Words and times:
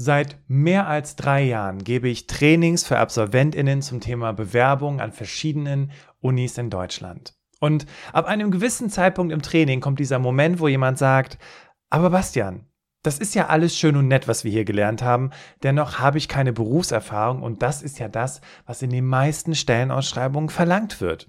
Seit 0.00 0.38
mehr 0.46 0.86
als 0.86 1.16
drei 1.16 1.42
Jahren 1.42 1.82
gebe 1.82 2.08
ich 2.08 2.28
Trainings 2.28 2.86
für 2.86 3.00
AbsolventInnen 3.00 3.82
zum 3.82 3.98
Thema 3.98 4.30
Bewerbung 4.30 5.00
an 5.00 5.10
verschiedenen 5.10 5.90
Unis 6.20 6.56
in 6.56 6.70
Deutschland. 6.70 7.34
Und 7.58 7.84
ab 8.12 8.26
einem 8.26 8.52
gewissen 8.52 8.90
Zeitpunkt 8.90 9.32
im 9.32 9.42
Training 9.42 9.80
kommt 9.80 9.98
dieser 9.98 10.20
Moment, 10.20 10.60
wo 10.60 10.68
jemand 10.68 10.98
sagt, 10.98 11.36
aber 11.90 12.10
Bastian, 12.10 12.64
das 13.02 13.18
ist 13.18 13.34
ja 13.34 13.48
alles 13.48 13.76
schön 13.76 13.96
und 13.96 14.06
nett, 14.06 14.28
was 14.28 14.44
wir 14.44 14.52
hier 14.52 14.64
gelernt 14.64 15.02
haben, 15.02 15.30
dennoch 15.64 15.98
habe 15.98 16.18
ich 16.18 16.28
keine 16.28 16.52
Berufserfahrung 16.52 17.42
und 17.42 17.62
das 17.62 17.82
ist 17.82 17.98
ja 17.98 18.06
das, 18.06 18.40
was 18.66 18.82
in 18.82 18.90
den 18.90 19.04
meisten 19.04 19.56
Stellenausschreibungen 19.56 20.48
verlangt 20.48 21.00
wird. 21.00 21.28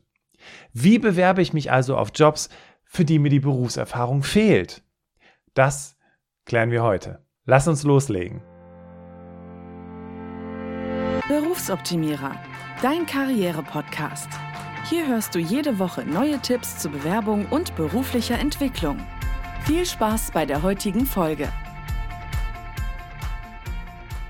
Wie 0.73 0.99
bewerbe 0.99 1.41
ich 1.41 1.53
mich 1.53 1.71
also 1.71 1.97
auf 1.97 2.11
Jobs, 2.13 2.49
für 2.83 3.03
die 3.03 3.17
mir 3.17 3.29
die 3.29 3.39
Berufserfahrung 3.39 4.21
fehlt? 4.21 4.83
Das 5.55 5.97
klären 6.45 6.69
wir 6.69 6.83
heute. 6.83 7.25
Lass 7.45 7.67
uns 7.67 7.81
loslegen. 7.81 8.43
Berufsoptimierer, 11.29 12.31
dein 12.81 13.05
Karriere-Podcast. 13.05 14.29
Hier 14.89 15.05
hörst 15.05 15.35
du 15.35 15.37
jede 15.37 15.77
Woche 15.77 16.03
neue 16.03 16.39
Tipps 16.39 16.79
zur 16.79 16.89
Bewerbung 16.89 17.45
und 17.51 17.75
beruflicher 17.75 18.39
Entwicklung. 18.39 18.97
Viel 19.63 19.85
Spaß 19.85 20.31
bei 20.31 20.47
der 20.47 20.63
heutigen 20.63 21.05
Folge. 21.05 21.47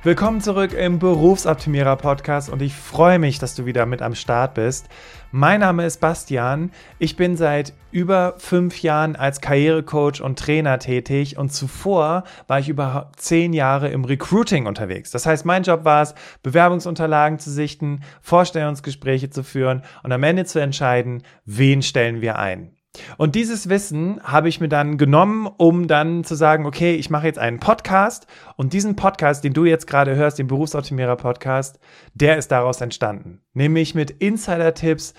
Willkommen 0.02 0.40
zurück 0.40 0.72
im 0.72 0.98
Berufsoptimierer 0.98 1.98
Podcast 1.98 2.50
und 2.50 2.62
ich 2.62 2.74
freue 2.74 3.20
mich, 3.20 3.38
dass 3.38 3.56
du 3.56 3.66
wieder 3.66 3.86
mit 3.86 4.02
am 4.02 4.16
Start 4.16 4.54
bist. 4.54 4.88
Mein 5.34 5.60
Name 5.60 5.86
ist 5.86 6.00
Bastian. 6.00 6.72
Ich 7.00 7.18
bin 7.18 7.36
seit 7.36 7.74
über 7.92 8.36
fünf 8.38 8.82
Jahren 8.82 9.18
als 9.18 9.42
Karrierecoach 9.42 10.22
und 10.22 10.40
Trainer 10.40 10.80
tätig 10.80 11.38
und 11.38 11.52
zuvor 11.52 12.24
war 12.48 12.60
ich 12.60 12.70
über 12.70 13.12
zehn 13.18 13.52
Jahre 13.52 13.90
im 13.90 14.06
Recruiting 14.06 14.68
unterwegs. 14.68 15.12
Das 15.12 15.26
heißt, 15.26 15.44
mein 15.44 15.64
Job 15.64 15.84
war 15.84 16.04
es, 16.04 16.16
Bewerbungsunterlagen 16.44 17.38
zu 17.38 17.52
sichten, 17.52 18.00
Vorstellungsgespräche 18.22 19.30
zu 19.30 19.44
führen 19.44 19.84
und 20.04 20.14
am 20.14 20.24
Ende 20.24 20.46
zu 20.46 20.60
entscheiden, 20.60 21.24
wen 21.44 21.82
stellen 21.82 22.22
wir 22.22 22.40
ein. 22.40 22.72
Und 23.18 23.36
dieses 23.36 23.70
Wissen 23.70 24.20
habe 24.24 24.50
ich 24.50 24.60
mir 24.60 24.68
dann 24.68 24.98
genommen, 24.98 25.48
um 25.58 25.88
dann 25.88 26.24
zu 26.24 26.36
sagen, 26.36 26.66
okay, 26.66 26.96
ich 26.96 27.10
mache 27.10 27.28
jetzt 27.28 27.40
einen 27.40 27.60
Podcast 27.60 28.26
und 28.56 28.74
diesen 28.74 28.96
Podcast, 28.96 29.44
den 29.44 29.54
du 29.54 29.66
jetzt 29.66 29.88
gerade 29.88 30.16
hörst, 30.16 30.40
den 30.40 30.48
Berufsoptimierer 30.48 31.16
Podcast, 31.16 31.80
der 32.14 32.38
ist 32.38 32.50
daraus 32.52 32.82
entstanden. 32.82 33.42
Nämlich 33.54 33.94
mit 33.94 34.12
Insider-Tipps 34.12 35.14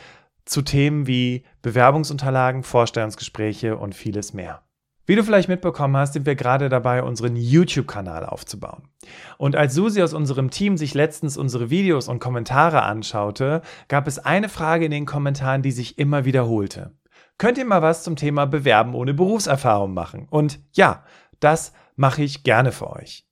zu 0.44 0.62
Themen 0.62 1.06
wie 1.06 1.44
Bewerbungsunterlagen, 1.62 2.64
Vorstellungsgespräche 2.64 3.76
und 3.76 3.94
vieles 3.94 4.34
mehr. 4.34 4.62
Wie 5.06 5.16
du 5.16 5.24
vielleicht 5.24 5.48
mitbekommen 5.48 5.96
hast, 5.96 6.12
sind 6.12 6.26
wir 6.26 6.36
gerade 6.36 6.68
dabei, 6.68 7.02
unseren 7.02 7.34
YouTube-Kanal 7.34 8.26
aufzubauen. 8.26 8.88
Und 9.38 9.56
als 9.56 9.74
Susi 9.74 10.02
aus 10.02 10.14
unserem 10.14 10.50
Team 10.50 10.76
sich 10.76 10.94
letztens 10.94 11.36
unsere 11.36 11.70
Videos 11.70 12.08
und 12.08 12.20
Kommentare 12.20 12.82
anschaute, 12.82 13.62
gab 13.88 14.06
es 14.06 14.18
eine 14.18 14.48
Frage 14.48 14.84
in 14.84 14.90
den 14.90 15.06
Kommentaren, 15.06 15.62
die 15.62 15.72
sich 15.72 15.98
immer 15.98 16.24
wiederholte 16.24 16.92
könnt 17.40 17.56
ihr 17.56 17.64
mal 17.64 17.80
was 17.80 18.02
zum 18.02 18.16
Thema 18.16 18.44
Bewerben 18.44 18.94
ohne 18.94 19.14
Berufserfahrung 19.14 19.94
machen. 19.94 20.28
Und 20.28 20.60
ja, 20.72 21.04
das 21.40 21.72
mache 21.96 22.22
ich 22.22 22.44
gerne 22.44 22.70
für 22.70 22.90
euch. 22.90 23.24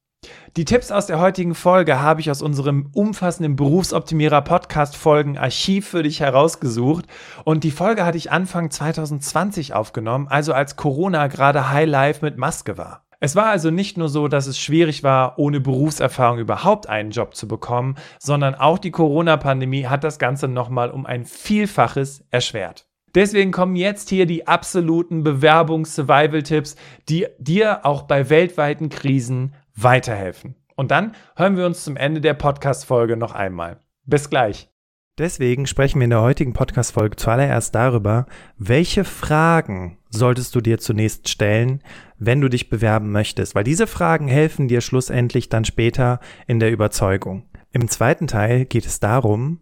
Die 0.56 0.64
Tipps 0.64 0.90
aus 0.90 1.06
der 1.06 1.20
heutigen 1.20 1.54
Folge 1.54 2.00
habe 2.00 2.22
ich 2.22 2.30
aus 2.30 2.40
unserem 2.40 2.88
umfassenden 2.94 3.54
Berufsoptimierer 3.54 4.40
Podcast 4.40 4.96
Folgen 4.96 5.36
Archiv 5.36 5.88
für 5.88 6.02
dich 6.02 6.20
herausgesucht 6.20 7.04
und 7.44 7.64
die 7.64 7.70
Folge 7.70 8.06
hatte 8.06 8.16
ich 8.16 8.32
Anfang 8.32 8.70
2020 8.70 9.74
aufgenommen, 9.74 10.26
also 10.26 10.54
als 10.54 10.76
Corona 10.76 11.26
gerade 11.26 11.70
High 11.70 11.88
Life 11.88 12.24
mit 12.24 12.38
Maske 12.38 12.78
war. 12.78 13.04
Es 13.20 13.36
war 13.36 13.46
also 13.46 13.70
nicht 13.70 13.98
nur 13.98 14.08
so, 14.08 14.26
dass 14.26 14.46
es 14.46 14.58
schwierig 14.58 15.02
war, 15.02 15.38
ohne 15.38 15.60
Berufserfahrung 15.60 16.38
überhaupt 16.38 16.88
einen 16.88 17.10
Job 17.10 17.34
zu 17.34 17.46
bekommen, 17.46 17.96
sondern 18.18 18.54
auch 18.54 18.78
die 18.78 18.90
Corona-Pandemie 18.90 19.86
hat 19.86 20.02
das 20.02 20.18
Ganze 20.18 20.48
nochmal 20.48 20.90
um 20.90 21.04
ein 21.04 21.26
Vielfaches 21.26 22.24
erschwert. 22.30 22.87
Deswegen 23.14 23.52
kommen 23.52 23.76
jetzt 23.76 24.08
hier 24.08 24.26
die 24.26 24.46
absoluten 24.46 25.22
Bewerbungs-Survival-Tipps, 25.24 26.76
die 27.08 27.26
dir 27.38 27.84
auch 27.84 28.02
bei 28.02 28.30
weltweiten 28.30 28.88
Krisen 28.88 29.54
weiterhelfen. 29.74 30.54
Und 30.76 30.90
dann 30.90 31.14
hören 31.36 31.56
wir 31.56 31.66
uns 31.66 31.84
zum 31.84 31.96
Ende 31.96 32.20
der 32.20 32.34
Podcast-Folge 32.34 33.16
noch 33.16 33.32
einmal. 33.32 33.80
Bis 34.04 34.30
gleich. 34.30 34.70
Deswegen 35.18 35.66
sprechen 35.66 35.98
wir 35.98 36.04
in 36.04 36.10
der 36.10 36.22
heutigen 36.22 36.52
Podcast-Folge 36.52 37.16
zuallererst 37.16 37.74
darüber, 37.74 38.26
welche 38.56 39.02
Fragen 39.02 39.98
solltest 40.10 40.54
du 40.54 40.60
dir 40.60 40.78
zunächst 40.78 41.28
stellen, 41.28 41.82
wenn 42.18 42.40
du 42.40 42.48
dich 42.48 42.70
bewerben 42.70 43.10
möchtest, 43.10 43.56
weil 43.56 43.64
diese 43.64 43.88
Fragen 43.88 44.28
helfen 44.28 44.68
dir 44.68 44.80
schlussendlich 44.80 45.48
dann 45.48 45.64
später 45.64 46.20
in 46.46 46.60
der 46.60 46.70
Überzeugung. 46.70 47.48
Im 47.72 47.88
zweiten 47.88 48.28
Teil 48.28 48.64
geht 48.64 48.86
es 48.86 49.00
darum, 49.00 49.60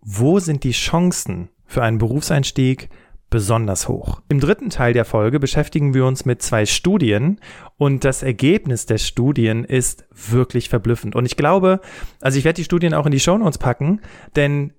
wo 0.00 0.40
sind 0.40 0.64
die 0.64 0.72
Chancen 0.72 1.48
für 1.68 1.82
einen 1.84 1.98
Berufseinstieg 1.98 2.88
besonders 3.30 3.88
hoch. 3.88 4.22
Im 4.28 4.40
dritten 4.40 4.70
Teil 4.70 4.94
der 4.94 5.04
Folge 5.04 5.38
beschäftigen 5.38 5.94
wir 5.94 6.06
uns 6.06 6.24
mit 6.24 6.42
zwei 6.42 6.66
Studien 6.66 7.40
und 7.76 8.04
das 8.04 8.22
Ergebnis 8.22 8.86
der 8.86 8.98
Studien 8.98 9.64
ist 9.64 10.06
wirklich 10.30 10.68
verblüffend. 10.68 11.14
Und 11.14 11.26
ich 11.26 11.36
glaube, 11.36 11.80
also 12.20 12.38
ich 12.38 12.44
werde 12.44 12.56
die 12.56 12.64
Studien 12.64 12.94
auch 12.94 13.06
in 13.06 13.12
die 13.12 13.20
Shownotes 13.20 13.58
packen, 13.58 14.00
denn 14.34 14.72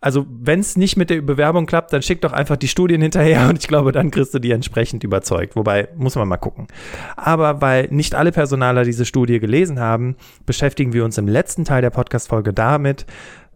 also 0.00 0.26
wenn 0.28 0.60
es 0.60 0.76
nicht 0.76 0.96
mit 0.96 1.10
der 1.10 1.22
Bewerbung 1.22 1.66
klappt, 1.66 1.92
dann 1.92 2.02
schick 2.02 2.20
doch 2.20 2.32
einfach 2.32 2.56
die 2.56 2.68
Studien 2.68 3.02
hinterher 3.02 3.48
und 3.48 3.58
ich 3.58 3.66
glaube, 3.66 3.90
dann 3.92 4.10
kriegst 4.10 4.32
du 4.32 4.38
die 4.38 4.52
entsprechend 4.52 5.02
überzeugt. 5.02 5.56
Wobei, 5.56 5.88
muss 5.96 6.14
man 6.14 6.28
mal 6.28 6.36
gucken. 6.36 6.68
Aber 7.16 7.60
weil 7.60 7.88
nicht 7.90 8.14
alle 8.14 8.30
Personaler 8.30 8.84
diese 8.84 9.04
Studie 9.04 9.40
gelesen 9.40 9.80
haben, 9.80 10.16
beschäftigen 10.46 10.92
wir 10.92 11.04
uns 11.04 11.18
im 11.18 11.26
letzten 11.26 11.64
Teil 11.64 11.82
der 11.82 11.90
Podcast-Folge 11.90 12.52
damit, 12.52 13.06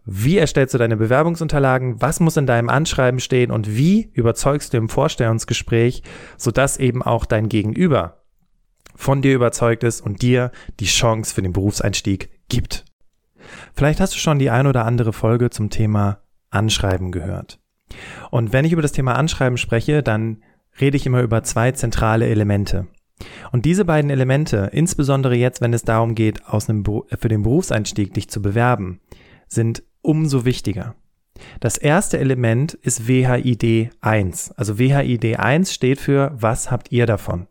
wie 0.05 0.37
erstellst 0.37 0.73
du 0.73 0.77
deine 0.77 0.97
Bewerbungsunterlagen? 0.97 2.01
Was 2.01 2.19
muss 2.19 2.35
in 2.35 2.45
deinem 2.45 2.69
Anschreiben 2.69 3.19
stehen? 3.19 3.51
Und 3.51 3.75
wie 3.75 4.09
überzeugst 4.13 4.73
du 4.73 4.77
im 4.77 4.89
Vorstellungsgespräch, 4.89 6.03
sodass 6.37 6.77
eben 6.77 7.01
auch 7.01 7.25
dein 7.25 7.47
Gegenüber 7.47 8.23
von 8.95 9.21
dir 9.21 9.33
überzeugt 9.33 9.83
ist 9.83 10.01
und 10.01 10.21
dir 10.21 10.51
die 10.79 10.85
Chance 10.85 11.33
für 11.33 11.41
den 11.41 11.53
Berufseinstieg 11.53 12.29
gibt? 12.49 12.85
Vielleicht 13.73 14.01
hast 14.01 14.13
du 14.13 14.19
schon 14.19 14.39
die 14.39 14.49
ein 14.49 14.67
oder 14.67 14.85
andere 14.85 15.13
Folge 15.13 15.49
zum 15.49 15.69
Thema 15.69 16.19
Anschreiben 16.49 17.11
gehört. 17.11 17.59
Und 18.29 18.51
wenn 18.51 18.65
ich 18.65 18.73
über 18.73 18.81
das 18.81 18.91
Thema 18.91 19.15
Anschreiben 19.15 19.57
spreche, 19.57 20.03
dann 20.03 20.43
rede 20.81 20.97
ich 20.97 21.05
immer 21.05 21.21
über 21.21 21.43
zwei 21.43 21.71
zentrale 21.71 22.27
Elemente. 22.27 22.87
Und 23.51 23.65
diese 23.65 23.85
beiden 23.85 24.09
Elemente, 24.09 24.69
insbesondere 24.73 25.35
jetzt, 25.35 25.61
wenn 25.61 25.73
es 25.73 25.83
darum 25.83 26.15
geht, 26.15 26.45
aus 26.45 26.69
einem, 26.69 26.83
für 26.83 27.29
den 27.29 27.43
Berufseinstieg 27.43 28.13
dich 28.13 28.29
zu 28.29 28.41
bewerben, 28.41 28.99
sind 29.47 29.83
umso 30.03 30.45
wichtiger. 30.45 30.95
Das 31.59 31.77
erste 31.77 32.19
Element 32.19 32.73
ist 32.75 33.07
WHID 33.07 33.89
1. 34.01 34.51
Also 34.51 34.77
WHID 34.77 35.39
1 35.39 35.73
steht 35.73 35.99
für 35.99 36.31
Was 36.35 36.69
habt 36.69 36.91
ihr 36.91 37.05
davon? 37.05 37.47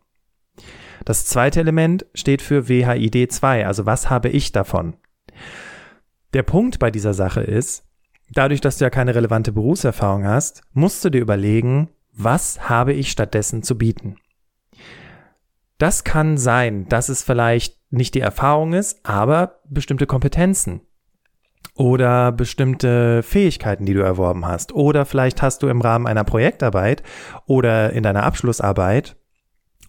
Das 1.05 1.25
zweite 1.25 1.59
Element 1.59 2.05
steht 2.13 2.41
für 2.41 2.69
WHID 2.69 3.31
2, 3.31 3.67
also 3.67 3.85
was 3.85 4.09
habe 4.09 4.29
ich 4.29 4.53
davon? 4.53 4.95
Der 6.33 6.43
Punkt 6.43 6.79
bei 6.79 6.91
dieser 6.91 7.13
Sache 7.13 7.41
ist, 7.41 7.83
dadurch, 8.31 8.61
dass 8.61 8.77
du 8.77 8.85
ja 8.85 8.89
keine 8.89 9.13
relevante 9.13 9.51
Berufserfahrung 9.51 10.25
hast, 10.25 10.61
musst 10.71 11.03
du 11.03 11.09
dir 11.09 11.21
überlegen, 11.21 11.89
was 12.13 12.69
habe 12.69 12.93
ich 12.93 13.11
stattdessen 13.11 13.63
zu 13.63 13.77
bieten? 13.77 14.15
Das 15.77 16.03
kann 16.05 16.37
sein, 16.37 16.87
dass 16.87 17.09
es 17.09 17.23
vielleicht 17.23 17.77
nicht 17.91 18.15
die 18.15 18.21
Erfahrung 18.21 18.73
ist, 18.73 19.05
aber 19.05 19.59
bestimmte 19.65 20.07
Kompetenzen 20.07 20.81
oder 21.75 22.31
bestimmte 22.31 23.23
Fähigkeiten, 23.23 23.85
die 23.85 23.93
du 23.93 24.01
erworben 24.01 24.45
hast. 24.45 24.73
Oder 24.73 25.05
vielleicht 25.05 25.41
hast 25.41 25.63
du 25.63 25.67
im 25.67 25.81
Rahmen 25.81 26.07
einer 26.07 26.23
Projektarbeit 26.23 27.03
oder 27.45 27.93
in 27.93 28.03
deiner 28.03 28.23
Abschlussarbeit 28.23 29.15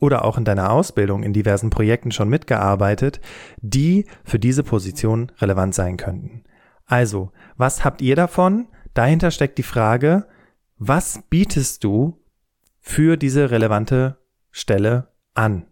oder 0.00 0.24
auch 0.24 0.38
in 0.38 0.44
deiner 0.44 0.70
Ausbildung 0.70 1.22
in 1.22 1.32
diversen 1.32 1.70
Projekten 1.70 2.10
schon 2.10 2.28
mitgearbeitet, 2.28 3.20
die 3.58 4.06
für 4.24 4.38
diese 4.38 4.62
Position 4.62 5.30
relevant 5.38 5.74
sein 5.74 5.96
könnten. 5.96 6.44
Also, 6.86 7.32
was 7.56 7.84
habt 7.84 8.02
ihr 8.02 8.16
davon? 8.16 8.68
Dahinter 8.94 9.30
steckt 9.30 9.58
die 9.58 9.62
Frage, 9.62 10.26
was 10.78 11.22
bietest 11.30 11.84
du 11.84 12.20
für 12.80 13.16
diese 13.16 13.50
relevante 13.50 14.18
Stelle 14.50 15.08
an? 15.34 15.66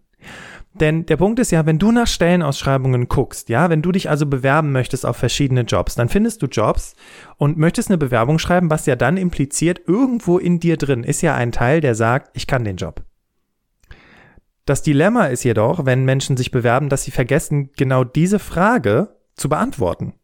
Denn 0.74 1.04
der 1.04 1.18
Punkt 1.18 1.38
ist 1.38 1.50
ja, 1.50 1.66
wenn 1.66 1.78
du 1.78 1.92
nach 1.92 2.06
Stellenausschreibungen 2.06 3.08
guckst, 3.08 3.50
ja, 3.50 3.68
wenn 3.68 3.82
du 3.82 3.92
dich 3.92 4.08
also 4.08 4.24
bewerben 4.24 4.72
möchtest 4.72 5.04
auf 5.04 5.16
verschiedene 5.18 5.62
Jobs, 5.62 5.94
dann 5.96 6.08
findest 6.08 6.40
du 6.42 6.46
Jobs 6.46 6.94
und 7.36 7.58
möchtest 7.58 7.90
eine 7.90 7.98
Bewerbung 7.98 8.38
schreiben, 8.38 8.70
was 8.70 8.86
ja 8.86 8.96
dann 8.96 9.18
impliziert, 9.18 9.82
irgendwo 9.86 10.38
in 10.38 10.60
dir 10.60 10.78
drin 10.78 11.04
ist 11.04 11.20
ja 11.20 11.34
ein 11.34 11.52
Teil, 11.52 11.80
der 11.80 11.94
sagt, 11.94 12.30
ich 12.34 12.46
kann 12.46 12.64
den 12.64 12.76
Job. 12.76 13.02
Das 14.64 14.82
Dilemma 14.82 15.26
ist 15.26 15.44
jedoch, 15.44 15.84
wenn 15.84 16.04
Menschen 16.04 16.36
sich 16.36 16.50
bewerben, 16.50 16.88
dass 16.88 17.02
sie 17.02 17.10
vergessen, 17.10 17.70
genau 17.76 18.04
diese 18.04 18.38
Frage 18.38 19.16
zu 19.34 19.48
beantworten. 19.48 20.14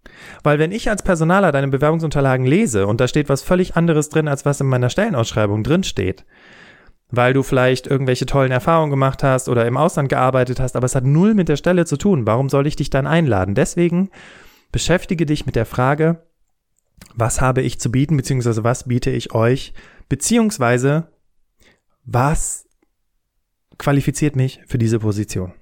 Weil 0.42 0.58
wenn 0.58 0.72
ich 0.72 0.88
als 0.88 1.02
Personaler 1.02 1.52
deine 1.52 1.68
Bewerbungsunterlagen 1.68 2.46
lese 2.46 2.86
und 2.86 3.00
da 3.00 3.08
steht 3.08 3.28
was 3.28 3.42
völlig 3.42 3.76
anderes 3.76 4.08
drin, 4.08 4.28
als 4.28 4.44
was 4.44 4.60
in 4.60 4.68
meiner 4.68 4.90
Stellenausschreibung 4.90 5.64
drin 5.64 5.82
steht, 5.82 6.24
weil 7.10 7.32
du 7.32 7.42
vielleicht 7.42 7.86
irgendwelche 7.86 8.26
tollen 8.26 8.52
Erfahrungen 8.52 8.90
gemacht 8.90 9.22
hast 9.22 9.48
oder 9.48 9.66
im 9.66 9.76
Ausland 9.76 10.08
gearbeitet 10.08 10.60
hast, 10.60 10.76
aber 10.76 10.86
es 10.86 10.94
hat 10.94 11.04
null 11.04 11.34
mit 11.34 11.48
der 11.48 11.56
Stelle 11.56 11.86
zu 11.86 11.96
tun. 11.96 12.26
Warum 12.26 12.48
soll 12.48 12.66
ich 12.66 12.76
dich 12.76 12.90
dann 12.90 13.06
einladen? 13.06 13.54
Deswegen 13.54 14.10
beschäftige 14.72 15.24
dich 15.24 15.46
mit 15.46 15.56
der 15.56 15.66
Frage, 15.66 16.22
was 17.14 17.40
habe 17.40 17.62
ich 17.62 17.80
zu 17.80 17.90
bieten, 17.90 18.16
beziehungsweise 18.16 18.64
was 18.64 18.88
biete 18.88 19.10
ich 19.10 19.34
euch, 19.34 19.72
beziehungsweise 20.08 21.08
was 22.04 22.66
qualifiziert 23.78 24.36
mich 24.36 24.60
für 24.66 24.78
diese 24.78 24.98
Position. 24.98 25.52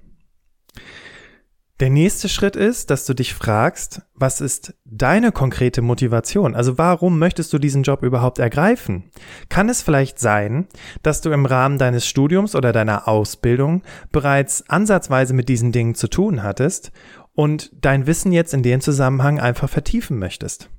Der 1.79 1.91
nächste 1.91 2.27
Schritt 2.27 2.55
ist, 2.55 2.89
dass 2.89 3.05
du 3.05 3.13
dich 3.13 3.35
fragst, 3.35 4.01
was 4.15 4.41
ist 4.41 4.73
deine 4.83 5.31
konkrete 5.31 5.83
Motivation? 5.83 6.55
Also 6.55 6.79
warum 6.79 7.19
möchtest 7.19 7.53
du 7.53 7.59
diesen 7.59 7.83
Job 7.83 8.01
überhaupt 8.01 8.39
ergreifen? 8.39 9.11
Kann 9.49 9.69
es 9.69 9.83
vielleicht 9.83 10.17
sein, 10.17 10.67
dass 11.03 11.21
du 11.21 11.29
im 11.29 11.45
Rahmen 11.45 11.77
deines 11.77 12.07
Studiums 12.07 12.55
oder 12.55 12.73
deiner 12.73 13.07
Ausbildung 13.07 13.83
bereits 14.11 14.67
ansatzweise 14.67 15.35
mit 15.35 15.49
diesen 15.49 15.71
Dingen 15.71 15.93
zu 15.93 16.07
tun 16.07 16.41
hattest 16.41 16.91
und 17.33 17.71
dein 17.79 18.07
Wissen 18.07 18.31
jetzt 18.31 18.55
in 18.55 18.63
dem 18.63 18.81
Zusammenhang 18.81 19.39
einfach 19.39 19.69
vertiefen 19.69 20.17
möchtest? 20.17 20.71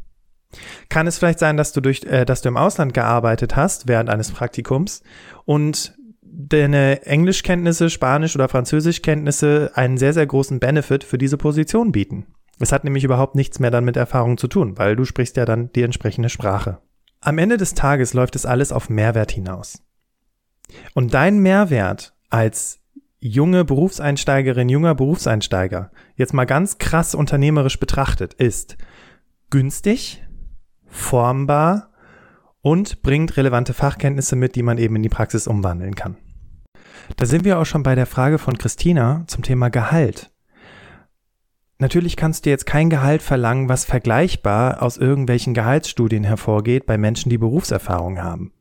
Kann 0.88 1.06
es 1.06 1.18
vielleicht 1.18 1.38
sein, 1.38 1.56
dass 1.56 1.72
du 1.72 1.80
durch, 1.80 2.02
äh, 2.04 2.24
dass 2.24 2.40
du 2.40 2.48
im 2.48 2.56
Ausland 2.56 2.92
gearbeitet 2.92 3.54
hast 3.54 3.86
während 3.86 4.10
eines 4.10 4.32
Praktikums 4.32 5.02
und 5.44 5.94
deine 6.40 7.04
Englischkenntnisse, 7.04 7.90
Spanisch 7.90 8.36
oder 8.36 8.48
Französischkenntnisse 8.48 9.72
einen 9.74 9.98
sehr, 9.98 10.12
sehr 10.12 10.26
großen 10.26 10.60
Benefit 10.60 11.02
für 11.02 11.18
diese 11.18 11.36
Position 11.36 11.90
bieten. 11.90 12.26
Es 12.60 12.70
hat 12.70 12.84
nämlich 12.84 13.02
überhaupt 13.02 13.34
nichts 13.34 13.58
mehr 13.58 13.72
dann 13.72 13.84
mit 13.84 13.96
Erfahrung 13.96 14.38
zu 14.38 14.46
tun, 14.46 14.78
weil 14.78 14.94
du 14.94 15.04
sprichst 15.04 15.36
ja 15.36 15.44
dann 15.44 15.72
die 15.72 15.82
entsprechende 15.82 16.28
Sprache. 16.28 16.78
Am 17.20 17.38
Ende 17.38 17.56
des 17.56 17.74
Tages 17.74 18.14
läuft 18.14 18.36
es 18.36 18.46
alles 18.46 18.70
auf 18.70 18.88
Mehrwert 18.88 19.32
hinaus. 19.32 19.82
Und 20.94 21.12
dein 21.12 21.40
Mehrwert 21.40 22.14
als 22.30 22.78
junge 23.18 23.64
Berufseinsteigerin, 23.64 24.68
junger 24.68 24.94
Berufseinsteiger, 24.94 25.90
jetzt 26.14 26.34
mal 26.34 26.44
ganz 26.44 26.78
krass 26.78 27.16
unternehmerisch 27.16 27.80
betrachtet, 27.80 28.34
ist 28.34 28.76
günstig, 29.50 30.24
formbar 30.86 31.90
und 32.60 33.02
bringt 33.02 33.36
relevante 33.36 33.74
Fachkenntnisse 33.74 34.36
mit, 34.36 34.54
die 34.54 34.62
man 34.62 34.78
eben 34.78 34.94
in 34.94 35.02
die 35.02 35.08
Praxis 35.08 35.48
umwandeln 35.48 35.96
kann. 35.96 36.16
Da 37.16 37.26
sind 37.26 37.44
wir 37.44 37.58
auch 37.58 37.64
schon 37.64 37.82
bei 37.82 37.94
der 37.94 38.06
Frage 38.06 38.38
von 38.38 38.58
Christina 38.58 39.24
zum 39.26 39.42
Thema 39.42 39.70
Gehalt. 39.70 40.30
Natürlich 41.80 42.16
kannst 42.16 42.44
du 42.44 42.50
jetzt 42.50 42.66
kein 42.66 42.90
Gehalt 42.90 43.22
verlangen, 43.22 43.68
was 43.68 43.84
vergleichbar 43.84 44.82
aus 44.82 44.96
irgendwelchen 44.96 45.54
Gehaltsstudien 45.54 46.24
hervorgeht 46.24 46.86
bei 46.86 46.98
Menschen, 46.98 47.30
die 47.30 47.38
Berufserfahrung 47.38 48.20
haben. 48.20 48.52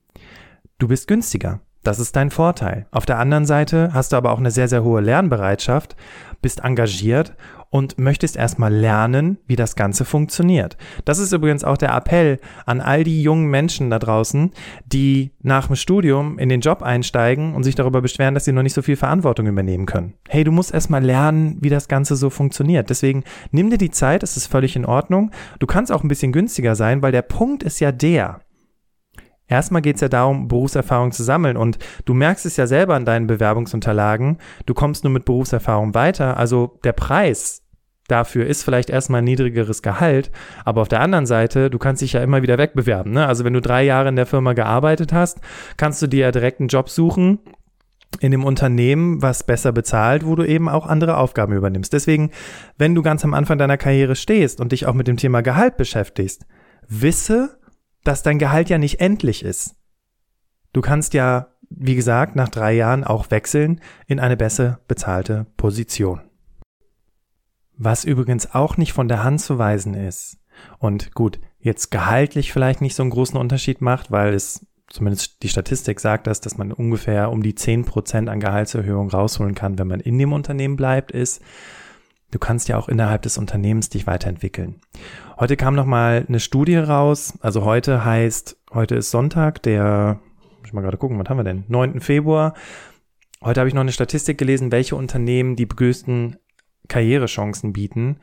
Du 0.78 0.88
bist 0.88 1.08
günstiger. 1.08 1.62
Das 1.84 2.00
ist 2.00 2.16
dein 2.16 2.32
Vorteil. 2.32 2.86
Auf 2.92 3.06
der 3.06 3.18
anderen 3.18 3.46
Seite 3.46 3.92
hast 3.94 4.12
du 4.12 4.18
aber 4.18 4.32
auch 4.32 4.40
eine 4.40 4.52
sehr, 4.52 4.68
sehr 4.68 4.84
hohe 4.84 5.02
Lernbereitschaft, 5.02 5.96
bist 6.42 6.64
engagiert 6.64 7.36
und 7.70 7.98
möchtest 8.00 8.36
erstmal 8.36 8.74
lernen, 8.74 9.38
wie 9.48 9.56
das 9.56 9.76
Ganze 9.76 10.06
funktioniert. 10.06 10.78
Das 11.06 11.20
ist 11.20 11.34
übrigens 11.34 11.64
auch 11.64 11.78
der 11.78 11.94
Appell 11.94 12.40
an 12.66 12.82
all 12.82 13.04
die 13.04 13.22
jungen 13.22 13.48
Menschen 13.48 13.90
da 13.90 14.00
draußen, 14.00 14.52
die 14.86 15.32
nach 15.42 15.68
dem 15.68 15.76
Studium 15.76 16.40
in 16.40 16.50
den 16.50 16.62
Job 16.62 16.82
einsteigen 16.82 17.56
und 17.56 17.64
sich 17.64 17.76
darüber 17.76 18.02
beschweren, 18.02 18.34
dass 18.34 18.46
sie 18.46 18.52
noch 18.52 18.64
nicht 18.64 18.74
so 18.74 18.82
viel 18.82 18.96
Verantwortung 18.96 19.48
übernehmen 19.48 19.86
können. 19.86 20.14
Hey, 20.30 20.44
du 20.44 20.52
musst 20.52 20.74
erstmal 20.74 21.04
lernen, 21.04 21.58
wie 21.62 21.70
das 21.70 21.88
Ganze 21.88 22.16
so 22.16 22.30
funktioniert. 22.30 22.90
Deswegen 22.90 23.24
nimm 23.52 23.70
dir 23.70 23.78
die 23.78 23.92
Zeit, 23.92 24.24
es 24.24 24.38
ist 24.38 24.48
völlig 24.48 24.76
in 24.76 24.86
Ordnung. 24.86 25.32
Du 25.60 25.68
kannst 25.68 25.92
auch 25.92 26.04
ein 26.04 26.10
bisschen 26.10 26.32
günstiger 26.32 26.76
sein, 26.76 27.02
weil 27.02 27.12
der 27.12 27.22
Punkt 27.22 27.64
ist 27.64 27.80
ja 27.80 27.92
der, 27.92 28.42
Erstmal 29.48 29.82
geht 29.82 29.96
es 29.96 30.02
ja 30.02 30.10
darum, 30.10 30.48
Berufserfahrung 30.48 31.12
zu 31.12 31.24
sammeln 31.24 31.58
und 31.58 31.78
du 32.06 32.14
merkst 32.14 32.46
es 32.46 32.58
ja 32.58 32.68
selber 32.68 32.96
an 32.96 33.06
deinen 33.06 33.28
Bewerbungsunterlagen, 33.28 34.38
du 34.66 34.74
kommst 34.74 35.04
nur 35.04 35.14
mit 35.14 35.26
Berufserfahrung 35.26 35.94
weiter, 35.94 36.38
also 36.38 36.80
der 36.84 36.94
Preis 36.94 37.64
dafür 38.08 38.48
ist 38.48 38.64
vielleicht 38.64 38.90
erstmal 38.90 39.22
ein 39.22 39.26
niedrigeres 39.26 39.82
Gehalt, 39.82 40.32
aber 40.66 40.82
auf 40.82 40.88
der 40.88 41.02
anderen 41.02 41.26
Seite, 41.26 41.70
du 41.70 41.78
kannst 41.78 42.02
dich 42.02 42.14
ja 42.14 42.22
immer 42.22 42.42
wieder 42.42 42.58
wegbewerben. 42.58 43.12
Ne? 43.12 43.28
Also 43.28 43.44
wenn 43.44 43.54
du 43.54 43.62
drei 43.62 43.84
Jahre 43.84 44.10
in 44.10 44.16
der 44.16 44.26
Firma 44.26 44.54
gearbeitet 44.54 45.14
hast, 45.14 45.40
kannst 45.76 46.02
du 46.02 46.08
dir 46.08 46.26
ja 46.26 46.32
direkt 46.32 46.60
einen 46.60 46.70
Job 46.70 46.90
suchen 46.90 47.40
in 48.20 48.32
dem 48.32 48.46
Unternehmen, 48.46 49.22
was 49.22 49.44
besser 49.44 49.72
bezahlt, 49.72 50.26
wo 50.26 50.36
du 50.36 50.44
eben 50.44 50.70
auch 50.70 50.88
andere 50.88 51.18
Aufgaben 51.18 51.54
übernimmst. 51.54 51.94
Deswegen, 51.94 52.32
wenn 52.78 52.96
du 52.96 53.02
ganz 53.02 53.24
am 53.24 53.34
Anfang 53.34 53.58
deiner 53.58 53.78
Karriere 53.78 54.16
stehst 54.16 54.60
und 54.62 54.72
dich 54.72 54.86
auch 54.86 54.94
mit 54.94 55.08
dem 55.08 55.18
Thema 55.18 55.42
Gehalt 55.42 55.78
beschäftigst, 55.78 56.46
wisse, 56.88 57.60
dass 58.08 58.24
dein 58.24 58.40
Gehalt 58.40 58.70
ja 58.70 58.78
nicht 58.78 59.02
endlich 59.02 59.44
ist. 59.44 59.76
Du 60.72 60.82
kannst 60.82 61.14
ja, 61.14 61.48
wie 61.70 61.96
gesagt, 61.96 62.36
nach 62.36 62.50
drei 62.50 62.74
Jahren 62.74 63.04
auch 63.04 63.30
wechseln 63.32 63.82
in 64.06 64.20
eine 64.20 64.38
besser 64.38 64.80
bezahlte 64.88 65.48
Position. 65.58 66.22
Was 67.78 68.06
übrigens 68.06 68.54
auch 68.54 68.78
nicht 68.78 68.94
von 68.94 69.08
der 69.08 69.24
Hand 69.24 69.42
zu 69.42 69.60
weisen 69.60 69.94
ist 69.94 70.38
und 70.80 71.14
gut, 71.14 71.40
jetzt 71.60 71.92
gehaltlich 71.92 72.54
vielleicht 72.54 72.82
nicht 72.82 72.96
so 72.96 73.04
einen 73.04 73.12
großen 73.12 73.38
Unterschied 73.38 73.82
macht, 73.82 74.10
weil 74.10 74.34
es 74.34 74.66
zumindest 74.88 75.44
die 75.44 75.50
Statistik 75.50 76.00
sagt 76.00 76.28
das, 76.28 76.40
dass 76.40 76.58
man 76.58 76.72
ungefähr 76.72 77.30
um 77.30 77.44
die 77.44 77.56
zehn 77.56 77.84
Prozent 77.84 78.30
an 78.30 78.40
Gehaltserhöhung 78.40 79.10
rausholen 79.10 79.54
kann, 79.54 79.78
wenn 79.78 79.88
man 79.88 80.00
in 80.00 80.18
dem 80.18 80.32
Unternehmen 80.32 80.78
bleibt, 80.78 81.12
ist, 81.12 81.42
du 82.32 82.40
kannst 82.40 82.68
ja 82.68 82.78
auch 82.78 82.90
innerhalb 82.90 83.22
des 83.22 83.38
Unternehmens 83.38 83.90
dich 83.90 84.08
weiterentwickeln. 84.08 84.76
Heute 85.40 85.58
kam 85.58 85.76
noch 85.76 85.86
mal 85.86 86.26
eine 86.28 86.40
Studie 86.40 86.78
raus. 86.78 87.38
Also 87.42 87.64
heute 87.64 88.04
heißt, 88.04 88.58
heute 88.74 88.96
ist 88.96 89.12
Sonntag, 89.12 89.62
der, 89.64 90.20
muss 90.60 90.68
ich 90.68 90.74
mal 90.74 90.82
gerade 90.82 90.98
gucken, 90.98 91.20
was 91.20 91.30
haben 91.30 91.38
wir 91.38 91.44
denn? 91.44 91.64
9. 91.68 92.00
Februar. 92.00 92.54
Heute 93.44 93.60
habe 93.60 93.68
ich 93.68 93.74
noch 93.74 93.82
eine 93.82 93.92
Statistik 93.92 94.38
gelesen, 94.38 94.72
welche 94.72 94.96
Unternehmen 94.96 95.56
die 95.56 95.68
größten 95.68 96.38
Karrierechancen 96.88 97.74
bieten 97.74 98.18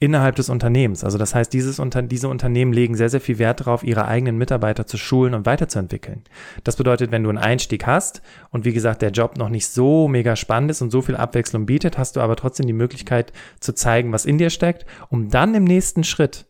innerhalb 0.00 0.36
des 0.36 0.48
Unternehmens. 0.48 1.02
Also 1.02 1.18
das 1.18 1.34
heißt, 1.34 1.52
dieses 1.52 1.78
Unter 1.80 2.02
diese 2.02 2.28
Unternehmen 2.28 2.72
legen 2.72 2.94
sehr, 2.94 3.08
sehr 3.08 3.20
viel 3.20 3.38
Wert 3.38 3.60
darauf, 3.60 3.82
ihre 3.82 4.06
eigenen 4.06 4.38
Mitarbeiter 4.38 4.86
zu 4.86 4.96
schulen 4.96 5.34
und 5.34 5.44
weiterzuentwickeln. 5.44 6.22
Das 6.62 6.76
bedeutet, 6.76 7.10
wenn 7.10 7.24
du 7.24 7.28
einen 7.28 7.38
Einstieg 7.38 7.86
hast 7.86 8.22
und 8.50 8.64
wie 8.64 8.72
gesagt, 8.72 9.02
der 9.02 9.10
Job 9.10 9.36
noch 9.36 9.48
nicht 9.48 9.66
so 9.66 10.06
mega 10.06 10.36
spannend 10.36 10.70
ist 10.70 10.82
und 10.82 10.90
so 10.90 11.02
viel 11.02 11.16
Abwechslung 11.16 11.66
bietet, 11.66 11.98
hast 11.98 12.16
du 12.16 12.20
aber 12.20 12.36
trotzdem 12.36 12.66
die 12.66 12.72
Möglichkeit 12.72 13.32
zu 13.58 13.74
zeigen, 13.74 14.12
was 14.12 14.24
in 14.24 14.38
dir 14.38 14.50
steckt, 14.50 14.86
um 15.08 15.30
dann 15.30 15.54
im 15.54 15.64
nächsten 15.64 16.04
Schritt 16.04 16.46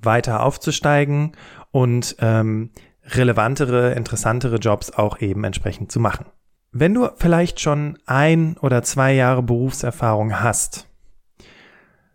weiter 0.00 0.44
aufzusteigen 0.44 1.32
und 1.72 2.16
ähm, 2.20 2.70
relevantere, 3.04 3.94
interessantere 3.94 4.56
Jobs 4.56 4.92
auch 4.92 5.20
eben 5.20 5.42
entsprechend 5.42 5.90
zu 5.90 5.98
machen. 5.98 6.26
Wenn 6.70 6.94
du 6.94 7.08
vielleicht 7.16 7.60
schon 7.60 7.98
ein 8.06 8.56
oder 8.58 8.82
zwei 8.82 9.14
Jahre 9.14 9.42
Berufserfahrung 9.42 10.40
hast, 10.40 10.87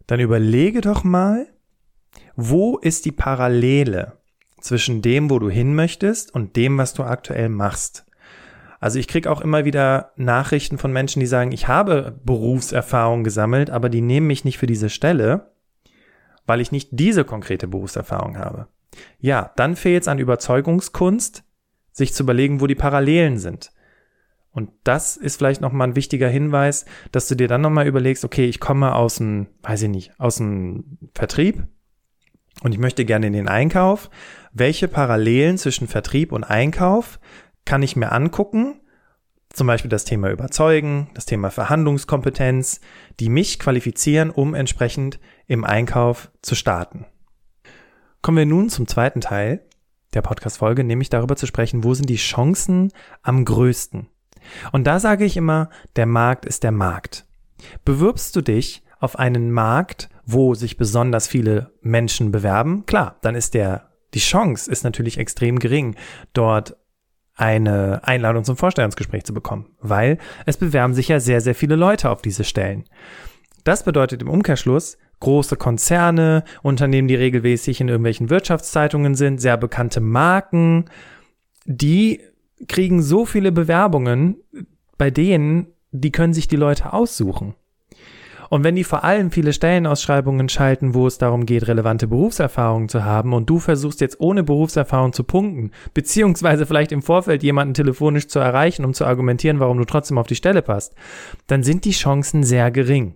dann 0.08 0.20
überlege 0.20 0.82
doch 0.82 1.04
mal, 1.04 1.48
wo 2.36 2.78
ist 2.78 3.06
die 3.06 3.12
Parallele 3.12 4.18
zwischen 4.62 5.02
dem, 5.02 5.30
wo 5.30 5.40
du 5.40 5.50
hin 5.50 5.76
möchtest 5.76 6.34
und 6.34 6.56
dem, 6.56 6.78
was 6.78 6.94
du 6.94 7.04
aktuell 7.04 7.50
machst. 7.50 8.06
Also 8.80 9.00
ich 9.00 9.08
kriege 9.08 9.32
auch 9.32 9.42
immer 9.42 9.66
wieder 9.66 10.12
Nachrichten 10.16 10.78
von 10.78 10.92
Menschen, 10.92 11.20
die 11.20 11.26
sagen, 11.26 11.52
ich 11.52 11.68
habe 11.68 12.20
Berufserfahrung 12.24 13.24
gesammelt, 13.24 13.70
aber 13.70 13.90
die 13.90 14.02
nehmen 14.02 14.28
mich 14.28 14.46
nicht 14.46 14.58
für 14.58 14.68
diese 14.68 14.90
Stelle, 14.90 15.52
weil 16.46 16.60
ich 16.60 16.72
nicht 16.72 16.90
diese 16.92 17.24
konkrete 17.24 17.68
Berufserfahrung 17.68 18.38
habe. 18.38 18.68
Ja, 19.20 19.52
dann 19.56 19.76
fehlt 19.76 20.04
es 20.04 20.08
an 20.08 20.20
Überzeugungskunst, 20.20 21.44
sich 21.92 22.14
zu 22.14 22.24
überlegen, 22.24 22.60
wo 22.60 22.68
die 22.68 22.76
Parallelen 22.76 23.38
sind. 23.38 23.72
Und 24.54 24.70
das 24.84 25.18
ist 25.18 25.38
vielleicht 25.38 25.62
nochmal 25.62 25.90
ein 25.90 25.96
wichtiger 25.96 26.30
Hinweis, 26.30 26.86
dass 27.12 27.28
du 27.28 27.36
dir 27.36 27.48
dann 27.48 27.62
nochmal 27.62 27.88
überlegst, 27.88 28.24
okay, 28.24 28.46
ich 28.46 28.60
komme 28.60 28.94
aus 28.96 29.16
dem, 29.16 29.48
weiß 29.64 29.82
ich 29.82 29.90
nicht, 29.90 30.20
aus 30.20 30.38
dem 30.38 31.00
Vertrieb 31.16 31.68
und 32.62 32.72
ich 32.72 32.78
möchte 32.78 33.04
gerne 33.04 33.28
in 33.28 33.34
den 33.34 33.48
Einkauf. 33.48 34.12
Welche 34.52 34.88
Parallelen 34.88 35.58
zwischen 35.58 35.88
Vertrieb 35.88 36.32
und 36.32 36.44
Einkauf 36.44 37.20
kann 37.66 37.82
ich 37.82 37.96
mir 37.96 38.12
angucken? 38.12 38.80
Zum 39.50 39.68
Beispiel 39.68 39.90
das 39.90 40.06
Thema 40.06 40.30
Überzeugen, 40.30 41.10
das 41.16 41.26
Thema 41.26 41.50
Verhandlungskompetenz, 41.50 42.80
die 43.20 43.30
mich 43.30 43.60
qualifizieren, 43.60 44.30
um 44.30 44.54
entsprechend 44.54 45.20
im 45.48 45.64
Einkauf 45.64 46.32
zu 46.42 46.54
starten. 46.54 47.06
Kommen 48.22 48.38
wir 48.38 48.46
nun 48.46 48.70
zum 48.70 48.88
zweiten 48.88 49.22
Teil 49.22 49.66
der 50.14 50.22
Podcast-Folge, 50.22 50.84
nämlich 50.84 51.10
darüber 51.10 51.36
zu 51.36 51.48
sprechen, 51.48 51.84
wo 51.84 51.94
sind 51.94 52.10
die 52.10 52.16
Chancen 52.16 52.92
am 53.24 53.46
größten? 53.46 54.10
Und 54.72 54.86
da 54.86 55.00
sage 55.00 55.26
ich 55.26 55.38
immer, 55.38 55.70
der 55.96 56.06
Markt 56.06 56.46
ist 56.46 56.64
der 56.64 56.72
Markt. 56.72 57.26
Bewirbst 57.86 58.36
du 58.36 58.42
dich 58.42 58.84
auf 59.00 59.20
einen 59.20 59.52
Markt, 59.52 60.10
wo 60.26 60.56
sich 60.56 60.78
besonders 60.78 61.28
viele 61.28 61.72
Menschen 61.82 62.32
bewerben, 62.32 62.86
klar, 62.86 63.18
dann 63.22 63.36
ist 63.36 63.54
der, 63.54 63.90
die 64.14 64.20
Chance 64.20 64.72
ist 64.72 64.84
natürlich 64.84 65.18
extrem 65.18 65.60
gering, 65.60 65.96
dort 66.34 66.78
eine 67.36 68.02
Einladung 68.04 68.44
zum 68.44 68.58
Vorstellungsgespräch 68.58 69.24
zu 69.24 69.34
bekommen, 69.34 69.76
weil 69.82 70.20
es 70.46 70.58
bewerben 70.58 70.94
sich 70.94 71.08
ja 71.08 71.20
sehr, 71.20 71.42
sehr 71.42 71.56
viele 71.56 71.76
Leute 71.76 72.10
auf 72.10 72.22
diese 72.22 72.44
Stellen. 72.44 72.86
Das 73.64 73.84
bedeutet 73.84 74.22
im 74.22 74.30
Umkehrschluss, 74.30 74.98
große 75.20 75.56
Konzerne, 75.56 76.44
Unternehmen, 76.62 77.08
die 77.08 77.16
regelmäßig 77.16 77.82
in 77.82 77.88
irgendwelchen 77.88 78.30
Wirtschaftszeitungen 78.30 79.16
sind, 79.16 79.40
sehr 79.40 79.58
bekannte 79.58 80.02
Marken, 80.02 80.86
die 81.66 82.22
kriegen 82.68 83.02
so 83.02 83.26
viele 83.26 83.52
Bewerbungen, 83.52 84.38
bei 84.98 85.12
denen, 85.12 85.68
die 85.92 86.12
können 86.12 86.34
sich 86.34 86.48
die 86.48 86.56
Leute 86.56 86.94
aussuchen. 86.94 87.56
Und 88.50 88.64
wenn 88.64 88.76
die 88.76 88.84
vor 88.84 89.04
allem 89.04 89.32
viele 89.32 89.52
Stellenausschreibungen 89.52 90.48
schalten, 90.48 90.94
wo 90.94 91.08
es 91.08 91.18
darum 91.18 91.48
geht, 91.48 91.68
relevante 91.68 92.08
Berufserfahrungen 92.08 92.88
zu 92.88 93.04
haben 93.04 93.34
und 93.34 93.50
du 93.50 93.58
versuchst 93.58 94.00
jetzt 94.00 94.20
ohne 94.20 94.44
Berufserfahrung 94.44 95.12
zu 95.12 95.24
punkten, 95.24 95.72
beziehungsweise 95.96 96.68
vielleicht 96.68 96.92
im 96.92 97.02
Vorfeld 97.02 97.42
jemanden 97.42 97.74
telefonisch 97.74 98.28
zu 98.28 98.38
erreichen, 98.38 98.86
um 98.86 98.94
zu 98.94 99.06
argumentieren, 99.06 99.60
warum 99.60 99.80
du 99.80 99.86
trotzdem 99.86 100.20
auf 100.20 100.28
die 100.28 100.36
Stelle 100.36 100.62
passt, 100.62 100.94
dann 101.48 101.64
sind 101.64 101.84
die 101.86 101.94
Chancen 101.94 102.44
sehr 102.44 102.70
gering. 102.70 103.16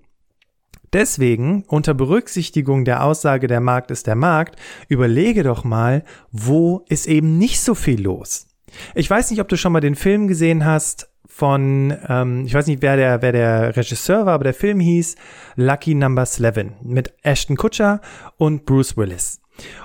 Deswegen, 0.94 1.66
unter 1.68 1.94
Berücksichtigung 1.94 2.84
der 2.84 3.04
Aussage, 3.04 3.46
der 3.46 3.60
Markt 3.60 3.92
ist 3.92 4.08
der 4.08 4.16
Markt, 4.16 4.60
überlege 4.88 5.44
doch 5.44 5.64
mal, 5.64 6.04
wo 6.32 6.84
ist 6.90 7.08
eben 7.08 7.38
nicht 7.38 7.60
so 7.60 7.76
viel 7.76 8.02
los. 8.02 8.47
Ich 8.96 9.10
weiß 9.10 9.32
nicht, 9.32 9.40
ob 9.42 9.48
du 9.48 9.58
schon 9.58 9.72
mal 9.72 9.80
den 9.80 9.96
Film 9.96 10.28
gesehen 10.28 10.66
hast, 10.66 11.10
von, 11.38 11.96
ähm, 12.08 12.46
ich 12.48 12.54
weiß 12.56 12.66
nicht, 12.66 12.82
wer 12.82 12.96
der, 12.96 13.22
wer 13.22 13.32
der 13.32 13.78
Regisseur 13.78 14.26
war, 14.26 14.34
aber 14.34 14.46
der 14.46 14.56
Film 14.56 14.80
hieß 14.80 15.16
Lucky 15.56 15.94
Number 15.94 16.24
11 16.24 16.82
mit 16.82 17.14
Ashton 17.22 17.58
Kutcher 17.58 18.02
und 18.38 18.66
Bruce 18.66 18.98
Willis. 18.98 19.40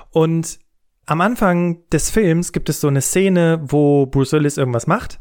Und 0.09 0.57
am 1.05 1.21
Anfang 1.21 1.87
des 1.91 2.09
Films 2.09 2.53
gibt 2.53 2.69
es 2.69 2.81
so 2.81 2.87
eine 2.87 3.01
Szene, 3.01 3.61
wo 3.61 4.07
Bruce 4.07 4.33
Willis 4.33 4.57
irgendwas 4.57 4.87
macht. 4.87 5.19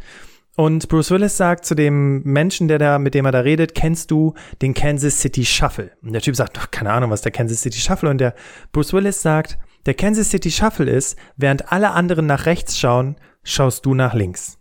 Und 0.57 0.89
Bruce 0.89 1.11
Willis 1.11 1.37
sagt 1.37 1.65
zu 1.65 1.75
dem 1.75 2.23
Menschen, 2.23 2.69
der 2.69 2.79
da, 2.79 2.99
mit 2.99 3.15
dem 3.15 3.25
er 3.25 3.33
da 3.33 3.41
redet, 3.41 3.75
kennst 3.75 4.11
du 4.11 4.35
den 4.63 4.75
Kansas 4.75 5.21
City 5.21 5.45
Shuffle? 5.45 5.93
Und 6.03 6.13
der 6.13 6.23
Typ 6.23 6.37
sagt, 6.37 6.73
keine 6.73 6.93
Ahnung, 6.93 7.11
was 7.11 7.23
der 7.23 7.33
Kansas 7.33 7.63
City 7.63 7.79
Shuffle. 7.79 8.09
Und 8.09 8.19
der 8.19 8.35
Bruce 8.71 8.93
Willis 8.93 9.21
sagt, 9.23 9.59
der 9.87 9.95
Kansas 9.95 10.31
City 10.31 10.51
Shuffle 10.51 10.91
ist, 10.91 11.17
während 11.37 11.73
alle 11.73 11.91
anderen 11.91 12.27
nach 12.27 12.47
rechts 12.47 12.79
schauen, 12.79 13.17
schaust 13.43 13.85
du 13.87 13.95
nach 13.95 14.15
links. 14.15 14.59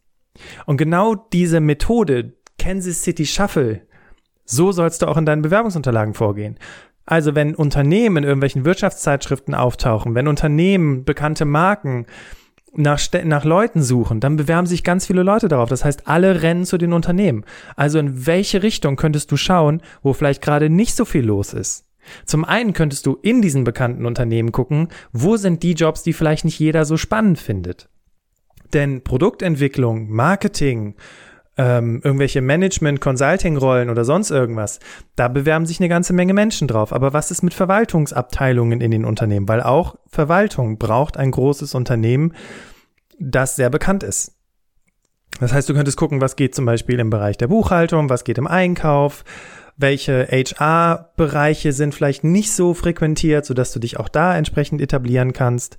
Und 0.65 0.77
genau 0.77 1.15
diese 1.15 1.59
Methode, 1.59 2.33
Kansas 2.57 3.03
City 3.03 3.25
Shuffle, 3.25 3.87
so 4.45 4.71
sollst 4.71 5.01
du 5.01 5.07
auch 5.07 5.17
in 5.17 5.25
deinen 5.25 5.41
Bewerbungsunterlagen 5.41 6.13
vorgehen. 6.13 6.57
Also 7.05 7.35
wenn 7.35 7.55
Unternehmen 7.55 8.17
in 8.17 8.23
irgendwelchen 8.23 8.65
Wirtschaftszeitschriften 8.65 9.55
auftauchen, 9.55 10.15
wenn 10.15 10.27
Unternehmen, 10.27 11.03
bekannte 11.03 11.45
Marken 11.45 12.05
nach, 12.73 13.01
nach 13.23 13.43
Leuten 13.43 13.81
suchen, 13.81 14.19
dann 14.19 14.37
bewerben 14.37 14.67
sich 14.67 14.83
ganz 14.83 15.07
viele 15.07 15.23
Leute 15.23 15.47
darauf. 15.47 15.69
Das 15.69 15.83
heißt, 15.83 16.07
alle 16.07 16.41
rennen 16.41 16.65
zu 16.65 16.77
den 16.77 16.93
Unternehmen. 16.93 17.43
Also 17.75 17.99
in 17.99 18.25
welche 18.25 18.63
Richtung 18.63 18.95
könntest 18.95 19.31
du 19.31 19.37
schauen, 19.37 19.81
wo 20.01 20.13
vielleicht 20.13 20.41
gerade 20.41 20.69
nicht 20.69 20.95
so 20.95 21.05
viel 21.05 21.25
los 21.25 21.53
ist? 21.53 21.85
Zum 22.25 22.45
einen 22.45 22.73
könntest 22.73 23.05
du 23.05 23.17
in 23.21 23.41
diesen 23.41 23.63
bekannten 23.63 24.05
Unternehmen 24.05 24.51
gucken, 24.51 24.89
wo 25.11 25.37
sind 25.37 25.63
die 25.63 25.73
Jobs, 25.73 26.03
die 26.03 26.13
vielleicht 26.13 26.45
nicht 26.45 26.59
jeder 26.59 26.85
so 26.85 26.97
spannend 26.97 27.39
findet. 27.39 27.89
Denn 28.73 29.03
Produktentwicklung, 29.03 30.09
Marketing, 30.09 30.95
ähm, 31.57 32.01
irgendwelche 32.03 32.41
Management, 32.41 33.01
Consulting-Rollen 33.01 33.89
oder 33.89 34.05
sonst 34.05 34.31
irgendwas, 34.31 34.79
da 35.15 35.27
bewerben 35.27 35.65
sich 35.65 35.79
eine 35.79 35.89
ganze 35.89 36.13
Menge 36.13 36.33
Menschen 36.33 36.67
drauf. 36.67 36.93
Aber 36.93 37.13
was 37.13 37.31
ist 37.31 37.43
mit 37.43 37.53
Verwaltungsabteilungen 37.53 38.81
in 38.81 38.91
den 38.91 39.05
Unternehmen? 39.05 39.47
Weil 39.47 39.61
auch 39.61 39.95
Verwaltung 40.07 40.77
braucht 40.77 41.17
ein 41.17 41.31
großes 41.31 41.75
Unternehmen, 41.75 42.33
das 43.19 43.55
sehr 43.55 43.69
bekannt 43.69 44.03
ist. 44.03 44.37
Das 45.39 45.53
heißt, 45.53 45.69
du 45.69 45.73
könntest 45.73 45.97
gucken, 45.97 46.21
was 46.21 46.35
geht 46.35 46.55
zum 46.55 46.65
Beispiel 46.65 46.99
im 46.99 47.09
Bereich 47.09 47.37
der 47.37 47.47
Buchhaltung, 47.47 48.09
was 48.09 48.23
geht 48.23 48.37
im 48.37 48.47
Einkauf, 48.47 49.23
welche 49.77 50.27
HR-Bereiche 50.29 51.73
sind 51.73 51.95
vielleicht 51.95 52.23
nicht 52.23 52.51
so 52.51 52.73
frequentiert, 52.73 53.45
sodass 53.45 53.73
du 53.73 53.79
dich 53.79 53.99
auch 53.99 54.09
da 54.09 54.35
entsprechend 54.35 54.81
etablieren 54.81 55.33
kannst. 55.33 55.77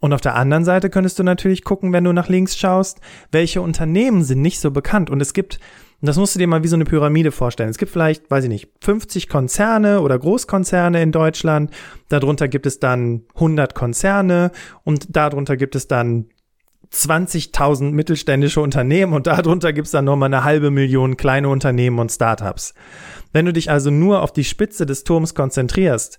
Und 0.00 0.12
auf 0.12 0.20
der 0.20 0.36
anderen 0.36 0.66
Seite 0.66 0.90
könntest 0.90 1.18
du 1.18 1.22
natürlich 1.22 1.64
gucken, 1.64 1.92
wenn 1.94 2.04
du 2.04 2.12
nach 2.12 2.28
links 2.28 2.58
schaust, 2.58 3.00
welche 3.32 3.62
Unternehmen 3.62 4.22
sind 4.22 4.42
nicht 4.42 4.60
so 4.60 4.70
bekannt. 4.70 5.08
Und 5.08 5.22
es 5.22 5.32
gibt, 5.32 5.58
das 6.02 6.18
musst 6.18 6.34
du 6.34 6.38
dir 6.38 6.46
mal 6.46 6.62
wie 6.62 6.68
so 6.68 6.76
eine 6.76 6.84
Pyramide 6.84 7.32
vorstellen. 7.32 7.70
Es 7.70 7.78
gibt 7.78 7.90
vielleicht, 7.90 8.30
weiß 8.30 8.44
ich 8.44 8.50
nicht, 8.50 8.68
50 8.82 9.30
Konzerne 9.30 10.02
oder 10.02 10.18
Großkonzerne 10.18 11.00
in 11.02 11.10
Deutschland. 11.10 11.70
Darunter 12.10 12.48
gibt 12.48 12.66
es 12.66 12.80
dann 12.80 13.22
100 13.34 13.74
Konzerne 13.74 14.50
und 14.82 15.16
darunter 15.16 15.56
gibt 15.56 15.74
es 15.74 15.88
dann 15.88 16.26
20.000 16.92 17.92
mittelständische 17.92 18.60
Unternehmen 18.60 19.14
und 19.14 19.26
darunter 19.26 19.72
gibt 19.72 19.86
es 19.86 19.92
dann 19.92 20.04
nochmal 20.04 20.26
eine 20.26 20.44
halbe 20.44 20.70
Million 20.70 21.16
kleine 21.16 21.48
Unternehmen 21.48 21.98
und 21.98 22.12
Startups. 22.12 22.74
Wenn 23.34 23.46
du 23.46 23.52
dich 23.52 23.68
also 23.68 23.90
nur 23.90 24.22
auf 24.22 24.32
die 24.32 24.44
Spitze 24.44 24.86
des 24.86 25.02
Turms 25.02 25.34
konzentrierst, 25.34 26.18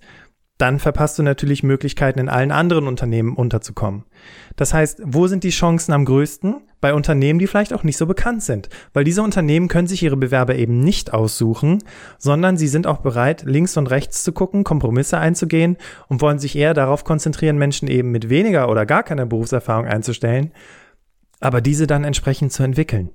dann 0.58 0.78
verpasst 0.78 1.18
du 1.18 1.22
natürlich 1.22 1.62
Möglichkeiten, 1.62 2.18
in 2.18 2.28
allen 2.28 2.50
anderen 2.50 2.86
Unternehmen 2.86 3.36
unterzukommen. 3.36 4.04
Das 4.54 4.74
heißt, 4.74 5.00
wo 5.02 5.26
sind 5.26 5.42
die 5.42 5.50
Chancen 5.50 5.92
am 5.92 6.04
größten? 6.04 6.56
Bei 6.82 6.92
Unternehmen, 6.92 7.38
die 7.38 7.46
vielleicht 7.46 7.72
auch 7.72 7.84
nicht 7.84 7.96
so 7.96 8.04
bekannt 8.04 8.42
sind. 8.42 8.68
Weil 8.92 9.04
diese 9.04 9.22
Unternehmen 9.22 9.68
können 9.68 9.88
sich 9.88 10.02
ihre 10.02 10.18
Bewerber 10.18 10.56
eben 10.56 10.80
nicht 10.80 11.14
aussuchen, 11.14 11.82
sondern 12.18 12.58
sie 12.58 12.68
sind 12.68 12.86
auch 12.86 12.98
bereit, 12.98 13.44
links 13.46 13.78
und 13.78 13.86
rechts 13.86 14.22
zu 14.22 14.32
gucken, 14.32 14.62
Kompromisse 14.62 15.16
einzugehen 15.16 15.78
und 16.08 16.20
wollen 16.20 16.38
sich 16.38 16.54
eher 16.54 16.74
darauf 16.74 17.04
konzentrieren, 17.04 17.56
Menschen 17.56 17.88
eben 17.88 18.10
mit 18.10 18.28
weniger 18.28 18.68
oder 18.68 18.84
gar 18.84 19.02
keiner 19.02 19.24
Berufserfahrung 19.24 19.86
einzustellen, 19.86 20.52
aber 21.40 21.62
diese 21.62 21.86
dann 21.86 22.04
entsprechend 22.04 22.52
zu 22.52 22.62
entwickeln. 22.62 23.08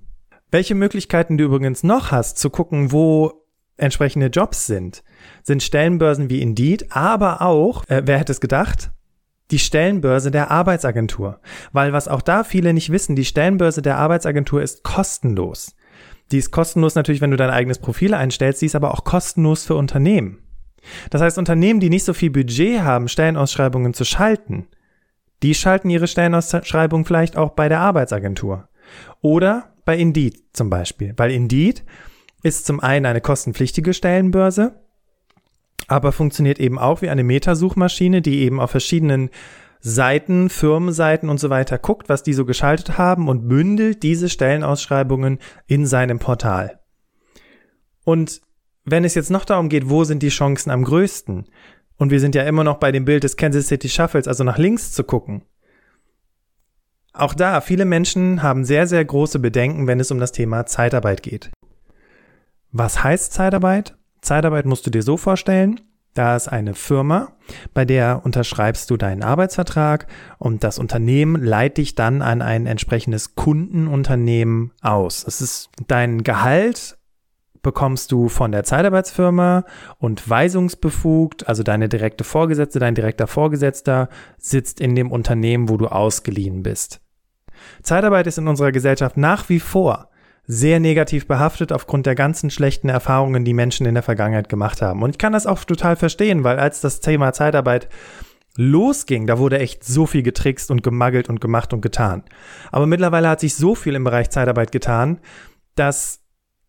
Welche 0.49 0.75
Möglichkeiten 0.75 1.37
du 1.37 1.45
übrigens 1.45 1.83
noch 1.83 2.11
hast, 2.11 2.39
zu 2.39 2.49
gucken, 2.49 2.91
wo 2.91 3.40
entsprechende 3.81 4.27
Jobs 4.27 4.67
sind, 4.67 5.03
sind 5.43 5.63
Stellenbörsen 5.63 6.29
wie 6.29 6.41
Indeed, 6.41 6.91
aber 6.91 7.41
auch, 7.41 7.83
äh, 7.89 8.03
wer 8.05 8.17
hätte 8.17 8.31
es 8.31 8.41
gedacht, 8.41 8.91
die 9.51 9.59
Stellenbörse 9.59 10.31
der 10.31 10.49
Arbeitsagentur. 10.49 11.39
Weil 11.73 11.93
was 11.93 12.07
auch 12.07 12.21
da 12.21 12.43
viele 12.43 12.73
nicht 12.73 12.91
wissen, 12.91 13.15
die 13.15 13.25
Stellenbörse 13.25 13.81
der 13.81 13.97
Arbeitsagentur 13.97 14.61
ist 14.61 14.83
kostenlos. 14.83 15.75
Die 16.31 16.37
ist 16.37 16.51
kostenlos 16.51 16.95
natürlich, 16.95 17.21
wenn 17.21 17.31
du 17.31 17.37
dein 17.37 17.49
eigenes 17.49 17.79
Profil 17.79 18.13
einstellst, 18.13 18.61
die 18.61 18.67
ist 18.67 18.75
aber 18.75 18.93
auch 18.93 19.03
kostenlos 19.03 19.65
für 19.65 19.75
Unternehmen. 19.75 20.39
Das 21.09 21.21
heißt, 21.21 21.37
Unternehmen, 21.37 21.79
die 21.79 21.89
nicht 21.89 22.05
so 22.05 22.13
viel 22.13 22.31
Budget 22.31 22.81
haben, 22.81 23.09
Stellenausschreibungen 23.09 23.93
zu 23.93 24.05
schalten, 24.05 24.67
die 25.43 25.53
schalten 25.53 25.89
ihre 25.89 26.07
Stellenausschreibung 26.07 27.05
vielleicht 27.05 27.35
auch 27.35 27.51
bei 27.51 27.67
der 27.67 27.81
Arbeitsagentur. 27.81 28.69
Oder 29.21 29.73
bei 29.85 29.97
Indeed 29.97 30.39
zum 30.53 30.69
Beispiel. 30.69 31.13
Weil 31.17 31.31
Indeed 31.31 31.83
ist 32.43 32.65
zum 32.65 32.79
einen 32.79 33.05
eine 33.05 33.21
kostenpflichtige 33.21 33.93
Stellenbörse, 33.93 34.81
aber 35.87 36.11
funktioniert 36.11 36.59
eben 36.59 36.79
auch 36.79 37.01
wie 37.01 37.09
eine 37.09 37.23
Metasuchmaschine, 37.23 38.21
die 38.21 38.39
eben 38.39 38.59
auf 38.59 38.71
verschiedenen 38.71 39.29
Seiten, 39.79 40.49
Firmenseiten 40.49 41.29
und 41.29 41.39
so 41.39 41.49
weiter 41.49 41.77
guckt, 41.77 42.07
was 42.07 42.23
die 42.23 42.33
so 42.33 42.45
geschaltet 42.45 42.97
haben 42.97 43.27
und 43.27 43.47
bündelt 43.47 44.03
diese 44.03 44.29
Stellenausschreibungen 44.29 45.39
in 45.65 45.85
seinem 45.85 46.19
Portal. 46.19 46.79
Und 48.03 48.41
wenn 48.83 49.03
es 49.03 49.15
jetzt 49.15 49.31
noch 49.31 49.45
darum 49.45 49.69
geht, 49.69 49.89
wo 49.89 50.03
sind 50.03 50.23
die 50.23 50.29
Chancen 50.29 50.71
am 50.71 50.83
größten, 50.83 51.45
und 51.97 52.09
wir 52.09 52.19
sind 52.19 52.33
ja 52.33 52.43
immer 52.43 52.63
noch 52.63 52.77
bei 52.77 52.91
dem 52.91 53.05
Bild 53.05 53.23
des 53.23 53.37
Kansas 53.37 53.67
City 53.67 53.87
Shuffles, 53.87 54.27
also 54.27 54.43
nach 54.43 54.57
links 54.57 54.91
zu 54.91 55.03
gucken. 55.03 55.43
Auch 57.13 57.35
da, 57.35 57.61
viele 57.61 57.85
Menschen 57.85 58.41
haben 58.41 58.65
sehr, 58.65 58.87
sehr 58.87 59.05
große 59.05 59.37
Bedenken, 59.37 59.85
wenn 59.85 59.99
es 59.99 60.09
um 60.09 60.19
das 60.19 60.31
Thema 60.31 60.65
Zeitarbeit 60.65 61.21
geht. 61.21 61.51
Was 62.71 63.03
heißt 63.03 63.33
Zeitarbeit? 63.33 63.95
Zeitarbeit 64.21 64.65
musst 64.65 64.85
du 64.85 64.91
dir 64.91 65.03
so 65.03 65.17
vorstellen, 65.17 65.81
da 66.13 66.35
ist 66.35 66.47
eine 66.47 66.73
Firma, 66.73 67.33
bei 67.73 67.85
der 67.85 68.21
unterschreibst 68.23 68.89
du 68.89 68.97
deinen 68.97 69.23
Arbeitsvertrag 69.23 70.07
und 70.37 70.63
das 70.63 70.77
Unternehmen 70.77 71.41
leitet 71.41 71.77
dich 71.77 71.95
dann 71.95 72.21
an 72.21 72.41
ein 72.41 72.67
entsprechendes 72.67 73.35
Kundenunternehmen 73.35 74.71
aus. 74.81 75.25
Es 75.25 75.41
ist 75.41 75.69
dein 75.87 76.23
Gehalt 76.23 76.97
bekommst 77.61 78.11
du 78.11 78.27
von 78.27 78.51
der 78.51 78.63
Zeitarbeitsfirma 78.63 79.65
und 79.99 80.27
weisungsbefugt, 80.27 81.47
also 81.47 81.63
deine 81.63 81.89
direkte 81.89 82.23
Vorgesetzte, 82.23 82.79
dein 82.79 82.95
direkter 82.95 83.27
Vorgesetzter 83.27 84.09
sitzt 84.37 84.81
in 84.81 84.95
dem 84.95 85.11
Unternehmen, 85.11 85.69
wo 85.69 85.77
du 85.77 85.87
ausgeliehen 85.87 86.63
bist. 86.63 87.01
Zeitarbeit 87.83 88.27
ist 88.27 88.37
in 88.37 88.47
unserer 88.47 88.71
Gesellschaft 88.71 89.15
nach 89.17 89.47
wie 89.49 89.59
vor 89.59 90.10
sehr 90.45 90.79
negativ 90.79 91.27
behaftet 91.27 91.71
aufgrund 91.71 92.05
der 92.05 92.15
ganzen 92.15 92.49
schlechten 92.49 92.89
Erfahrungen, 92.89 93.45
die 93.45 93.53
Menschen 93.53 93.85
in 93.85 93.93
der 93.93 94.03
Vergangenheit 94.03 94.49
gemacht 94.49 94.81
haben. 94.81 95.03
Und 95.03 95.11
ich 95.11 95.17
kann 95.17 95.33
das 95.33 95.45
auch 95.45 95.63
total 95.63 95.95
verstehen, 95.95 96.43
weil 96.43 96.59
als 96.59 96.81
das 96.81 96.99
Thema 96.99 97.31
Zeitarbeit 97.33 97.89
losging, 98.57 99.27
da 99.27 99.37
wurde 99.37 99.59
echt 99.59 99.83
so 99.83 100.05
viel 100.05 100.23
getrickst 100.23 100.71
und 100.71 100.83
gemaggelt 100.83 101.29
und 101.29 101.39
gemacht 101.39 101.73
und 101.73 101.81
getan. 101.81 102.23
Aber 102.71 102.85
mittlerweile 102.85 103.29
hat 103.29 103.39
sich 103.39 103.55
so 103.55 103.75
viel 103.75 103.95
im 103.95 104.03
Bereich 104.03 104.29
Zeitarbeit 104.29 104.71
getan, 104.71 105.19
dass 105.75 106.19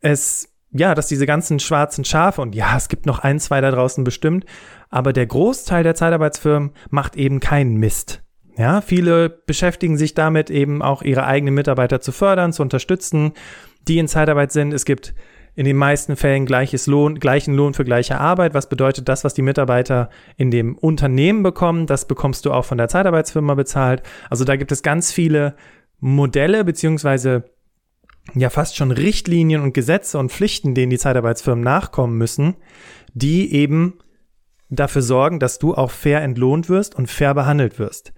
es 0.01 0.49
ja, 0.75 0.95
dass 0.95 1.07
diese 1.07 1.27
ganzen 1.27 1.61
schwarzen 1.61 2.05
Schafe 2.05 2.41
und 2.41 2.55
ja, 2.55 2.77
es 2.77 2.89
gibt 2.89 3.05
noch 3.05 3.19
ein, 3.19 3.39
zwei 3.39 3.61
da 3.61 3.71
draußen 3.71 4.05
bestimmt, 4.05 4.47
aber 4.89 5.13
der 5.13 5.27
Großteil 5.27 5.83
der 5.83 5.95
Zeitarbeitsfirmen 5.95 6.71
macht 6.89 7.15
eben 7.17 7.41
keinen 7.41 7.77
Mist. 7.77 8.23
Ja, 8.57 8.81
viele 8.83 9.31
beschäftigen 9.31 9.97
sich 9.97 10.15
damit 10.15 10.51
eben 10.51 10.83
auch 10.83 11.03
ihre 11.03 11.25
eigenen 11.25 11.55
Mitarbeiter 11.55 12.01
zu 12.01 12.13
fördern, 12.13 12.53
zu 12.53 12.63
unterstützen, 12.63 13.33
die 13.89 13.99
in 13.99 14.09
Zeitarbeit 14.09 14.53
sind. 14.53 14.75
Es 14.75 14.85
gibt 14.85 15.15
in 15.55 15.65
den 15.65 15.77
meisten 15.77 16.17
Fällen 16.17 16.47
gleiches 16.47 16.87
Lohn, 16.87 17.19
gleichen 17.19 17.55
Lohn 17.55 17.75
für 17.75 17.85
gleiche 17.85 18.19
Arbeit. 18.19 18.55
Was 18.55 18.69
bedeutet 18.69 19.09
das, 19.09 19.25
was 19.25 19.35
die 19.35 19.43
Mitarbeiter 19.43 20.09
in 20.37 20.51
dem 20.51 20.77
Unternehmen 20.77 21.43
bekommen? 21.43 21.87
Das 21.87 22.07
bekommst 22.07 22.47
du 22.47 22.53
auch 22.53 22.65
von 22.65 22.79
der 22.79 22.89
Zeitarbeitsfirma 22.89 23.55
bezahlt. 23.55 24.03
Also 24.31 24.45
da 24.45 24.57
gibt 24.57 24.73
es 24.73 24.83
ganz 24.83 25.13
viele 25.13 25.55
Modelle 26.01 26.65
beziehungsweise 26.65 27.45
ja 28.35 28.51
fast 28.51 28.77
schon 28.77 28.93
Richtlinien 28.93 29.63
und 29.63 29.75
Gesetze 29.75 30.19
und 30.19 30.33
Pflichten, 30.33 30.75
denen 30.75 30.91
die 30.91 30.99
Zeitarbeitsfirmen 30.99 31.63
nachkommen 31.63 32.17
müssen, 32.17 32.57
die 33.15 33.53
eben 33.53 33.99
dafür 34.71 35.03
sorgen, 35.03 35.39
dass 35.39 35.59
du 35.59 35.75
auch 35.75 35.91
fair 35.91 36.23
entlohnt 36.23 36.69
wirst 36.71 36.95
und 36.95 37.11
fair 37.11 37.35
behandelt 37.35 37.79
wirst. 37.79 38.15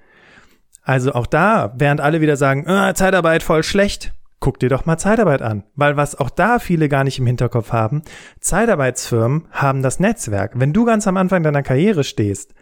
Also 0.84 1.12
auch 1.12 1.26
da, 1.26 1.72
während 1.76 2.00
alle 2.00 2.20
wieder 2.20 2.36
sagen, 2.36 2.68
ah, 2.68 2.94
Zeitarbeit 2.94 3.42
voll 3.42 3.62
schlecht, 3.62 4.12
guck 4.38 4.60
dir 4.60 4.68
doch 4.68 4.84
mal 4.84 4.98
Zeitarbeit 4.98 5.40
an. 5.40 5.64
Weil 5.74 5.96
was 5.96 6.18
auch 6.18 6.28
da 6.28 6.58
viele 6.58 6.90
gar 6.90 7.04
nicht 7.04 7.18
im 7.18 7.26
Hinterkopf 7.26 7.72
haben, 7.72 8.02
Zeitarbeitsfirmen 8.40 9.48
haben 9.50 9.82
das 9.82 9.98
Netzwerk. 9.98 10.52
Wenn 10.54 10.74
du 10.74 10.84
ganz 10.84 11.06
am 11.06 11.16
Anfang 11.16 11.42
deiner 11.42 11.62
Karriere 11.62 12.04
stehst, 12.04 12.54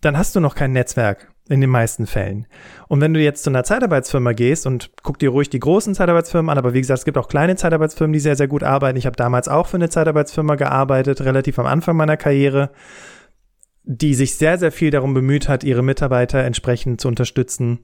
dann 0.00 0.16
hast 0.16 0.34
du 0.34 0.40
noch 0.40 0.54
kein 0.54 0.72
Netzwerk 0.72 1.30
in 1.48 1.60
den 1.60 1.70
meisten 1.70 2.06
Fällen. 2.06 2.46
Und 2.88 3.00
wenn 3.00 3.14
du 3.14 3.20
jetzt 3.20 3.44
zu 3.44 3.50
einer 3.50 3.64
Zeitarbeitsfirma 3.64 4.32
gehst 4.32 4.66
und 4.66 4.90
guck 5.02 5.18
dir 5.18 5.30
ruhig 5.30 5.50
die 5.50 5.60
großen 5.60 5.94
Zeitarbeitsfirmen 5.94 6.50
an, 6.50 6.58
aber 6.58 6.72
wie 6.72 6.80
gesagt, 6.80 6.98
es 6.98 7.04
gibt 7.04 7.18
auch 7.18 7.28
kleine 7.28 7.56
Zeitarbeitsfirmen, 7.56 8.12
die 8.12 8.18
sehr, 8.18 8.36
sehr 8.36 8.48
gut 8.48 8.62
arbeiten. 8.62 8.98
Ich 8.98 9.06
habe 9.06 9.16
damals 9.16 9.48
auch 9.48 9.66
für 9.66 9.76
eine 9.76 9.88
Zeitarbeitsfirma 9.88 10.56
gearbeitet, 10.56 11.20
relativ 11.20 11.58
am 11.58 11.66
Anfang 11.66 11.96
meiner 11.96 12.16
Karriere, 12.16 12.70
die 13.86 14.14
sich 14.14 14.34
sehr, 14.34 14.58
sehr 14.58 14.72
viel 14.72 14.90
darum 14.90 15.14
bemüht 15.14 15.48
hat, 15.48 15.64
ihre 15.64 15.82
Mitarbeiter 15.82 16.42
entsprechend 16.42 17.00
zu 17.00 17.08
unterstützen. 17.08 17.78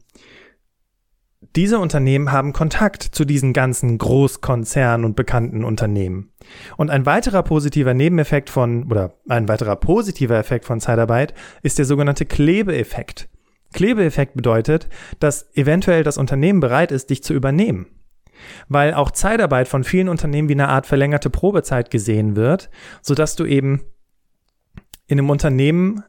Diese 1.54 1.78
Unternehmen 1.78 2.32
haben 2.32 2.52
Kontakt 2.52 3.02
zu 3.02 3.24
diesen 3.24 3.52
ganzen 3.52 3.98
Großkonzernen 3.98 5.04
und 5.04 5.16
bekannten 5.16 5.64
Unternehmen. 5.64 6.30
Und 6.76 6.90
ein 6.90 7.06
weiterer 7.06 7.42
positiver 7.42 7.94
Nebeneffekt 7.94 8.50
von, 8.50 8.90
oder 8.90 9.14
ein 9.28 9.48
weiterer 9.48 9.76
positiver 9.76 10.38
Effekt 10.38 10.64
von 10.64 10.80
Zeitarbeit 10.80 11.34
ist 11.62 11.78
der 11.78 11.84
sogenannte 11.84 12.26
Klebeeffekt. 12.26 13.28
Klebeeffekt 13.72 14.34
bedeutet, 14.34 14.88
dass 15.20 15.48
eventuell 15.54 16.02
das 16.02 16.18
Unternehmen 16.18 16.60
bereit 16.60 16.90
ist, 16.90 17.10
dich 17.10 17.22
zu 17.22 17.32
übernehmen. 17.32 17.86
Weil 18.68 18.94
auch 18.94 19.12
Zeitarbeit 19.12 19.68
von 19.68 19.84
vielen 19.84 20.08
Unternehmen 20.08 20.48
wie 20.48 20.54
eine 20.54 20.68
Art 20.68 20.86
verlängerte 20.86 21.30
Probezeit 21.30 21.90
gesehen 21.90 22.34
wird, 22.34 22.70
sodass 23.02 23.36
du 23.36 23.44
eben 23.44 23.82
in 25.12 25.18
einem 25.18 25.30
Unternehmen 25.30 26.02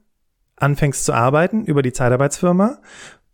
anfängst 0.56 1.06
zu 1.06 1.14
arbeiten 1.14 1.66
über 1.66 1.82
die 1.82 1.94
Zeitarbeitsfirma. 1.94 2.80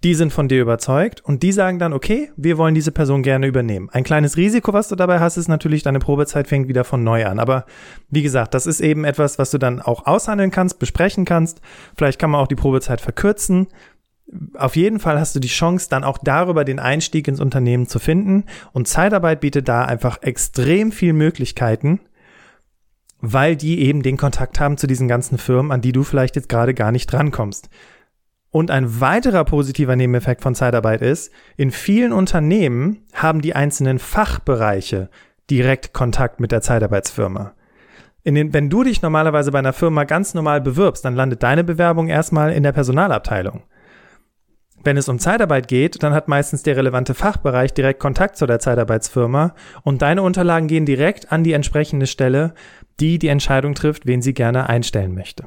Die 0.04 0.16
sind 0.16 0.32
von 0.32 0.48
dir 0.48 0.62
überzeugt 0.62 1.20
und 1.26 1.44
die 1.44 1.52
sagen 1.52 1.78
dann, 1.78 1.92
okay, 1.92 2.32
wir 2.38 2.58
wollen 2.58 2.74
diese 2.74 2.94
Person 2.94 3.22
gerne 3.22 3.48
übernehmen. 3.48 3.90
Ein 3.92 4.06
kleines 4.06 4.38
Risiko, 4.38 4.72
was 4.72 4.88
du 4.88 4.96
dabei 4.96 5.20
hast, 5.20 5.36
ist 5.36 5.50
natürlich, 5.50 5.84
deine 5.84 6.00
Probezeit 6.00 6.48
fängt 6.48 6.70
wieder 6.70 6.86
von 6.86 7.04
neu 7.04 7.26
an. 7.26 7.38
Aber 7.38 7.66
wie 8.10 8.22
gesagt, 8.22 8.54
das 8.54 8.66
ist 8.66 8.80
eben 8.80 9.04
etwas, 9.04 9.40
was 9.40 9.52
du 9.52 9.58
dann 9.58 9.82
auch 9.82 10.06
aushandeln 10.06 10.52
kannst, 10.52 10.80
besprechen 10.80 11.26
kannst. 11.26 11.60
Vielleicht 11.98 12.18
kann 12.18 12.30
man 12.30 12.40
auch 12.40 12.48
die 12.48 12.56
Probezeit 12.56 13.02
verkürzen 13.02 13.68
auf 14.56 14.76
jeden 14.76 15.00
Fall 15.00 15.20
hast 15.20 15.36
du 15.36 15.40
die 15.40 15.48
Chance, 15.48 15.88
dann 15.90 16.04
auch 16.04 16.18
darüber 16.18 16.64
den 16.64 16.80
Einstieg 16.80 17.28
ins 17.28 17.40
Unternehmen 17.40 17.88
zu 17.88 18.00
finden. 18.00 18.46
Und 18.74 18.88
Zeitarbeit 18.88 19.42
bietet 19.42 19.68
da 19.68 19.86
einfach 19.86 20.22
extrem 20.22 20.92
viel 20.92 21.14
Möglichkeiten, 21.14 22.00
weil 23.22 23.56
die 23.56 23.82
eben 23.82 24.02
den 24.02 24.18
Kontakt 24.18 24.60
haben 24.60 24.78
zu 24.78 24.88
diesen 24.88 25.08
ganzen 25.08 25.38
Firmen, 25.38 25.72
an 25.72 25.82
die 25.82 25.92
du 25.92 26.04
vielleicht 26.04 26.36
jetzt 26.36 26.50
gerade 26.50 26.74
gar 26.74 26.92
nicht 26.92 27.08
drankommst. 27.08 27.70
Und 28.52 28.72
ein 28.72 29.00
weiterer 29.00 29.44
positiver 29.44 29.96
Nebeneffekt 29.96 30.42
von 30.42 30.56
Zeitarbeit 30.56 31.02
ist, 31.02 31.32
in 31.56 31.70
vielen 31.70 32.12
Unternehmen 32.12 33.04
haben 33.14 33.42
die 33.42 33.56
einzelnen 33.56 34.00
Fachbereiche 34.00 35.10
direkt 35.50 35.94
Kontakt 35.94 36.40
mit 36.40 36.52
der 36.52 36.62
Zeitarbeitsfirma. 36.62 37.54
Den, 38.26 38.54
wenn 38.54 38.70
du 38.70 38.84
dich 38.84 39.02
normalerweise 39.02 39.52
bei 39.52 39.60
einer 39.60 39.74
Firma 39.74 40.04
ganz 40.04 40.34
normal 40.34 40.62
bewirbst, 40.62 41.06
dann 41.06 41.16
landet 41.16 41.44
deine 41.44 41.64
Bewerbung 41.64 42.10
erstmal 42.10 42.52
in 42.52 42.64
der 42.64 42.72
Personalabteilung. 42.72 43.64
Wenn 44.84 44.98
es 44.98 45.10
um 45.10 45.20
Zeitarbeit 45.20 45.68
geht, 45.68 46.02
dann 46.04 46.14
hat 46.14 46.30
meistens 46.30 46.64
der 46.64 46.78
relevante 46.78 47.14
Fachbereich 47.14 47.74
direkt 47.74 48.00
Kontakt 48.00 48.38
zu 48.38 48.46
der 48.46 48.60
Zeitarbeitsfirma 48.60 49.54
und 49.84 50.02
deine 50.02 50.22
Unterlagen 50.22 50.68
gehen 50.68 50.86
direkt 50.86 51.32
an 51.32 51.44
die 51.44 51.54
entsprechende 51.54 52.08
Stelle, 52.08 52.54
die 53.00 53.20
die 53.20 53.28
Entscheidung 53.28 53.76
trifft, 53.76 54.06
wen 54.06 54.22
sie 54.22 54.34
gerne 54.34 54.70
einstellen 54.70 55.14
möchte. 55.14 55.46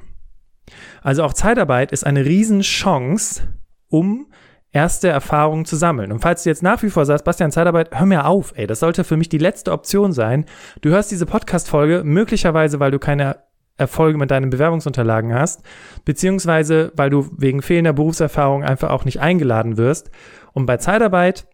Also 1.02 1.24
auch 1.24 1.32
Zeitarbeit 1.32 1.92
ist 1.92 2.04
eine 2.04 2.24
Riesenchance, 2.24 3.42
um 3.88 4.26
erste 4.72 5.08
Erfahrungen 5.08 5.64
zu 5.64 5.76
sammeln. 5.76 6.12
Und 6.12 6.20
falls 6.20 6.42
du 6.42 6.48
jetzt 6.48 6.62
nach 6.62 6.82
wie 6.82 6.90
vor 6.90 7.04
sagst, 7.04 7.24
Bastian, 7.24 7.52
Zeitarbeit, 7.52 7.90
hör 7.92 8.06
mir 8.06 8.26
auf, 8.26 8.52
ey, 8.56 8.66
das 8.66 8.80
sollte 8.80 9.04
für 9.04 9.16
mich 9.16 9.28
die 9.28 9.38
letzte 9.38 9.72
Option 9.72 10.12
sein. 10.12 10.46
Du 10.80 10.90
hörst 10.90 11.10
diese 11.10 11.26
Podcast-Folge 11.26 12.02
möglicherweise, 12.04 12.80
weil 12.80 12.90
du 12.90 12.98
keine 12.98 13.36
Erfolge 13.76 14.18
mit 14.18 14.30
deinen 14.30 14.50
Bewerbungsunterlagen 14.50 15.34
hast, 15.34 15.62
beziehungsweise 16.04 16.92
weil 16.94 17.10
du 17.10 17.28
wegen 17.36 17.62
fehlender 17.62 17.92
Berufserfahrung 17.92 18.64
einfach 18.64 18.90
auch 18.90 19.04
nicht 19.04 19.20
eingeladen 19.20 19.76
wirst. 19.76 20.10
Und 20.52 20.66
bei 20.66 20.76
Zeitarbeit, 20.78 21.46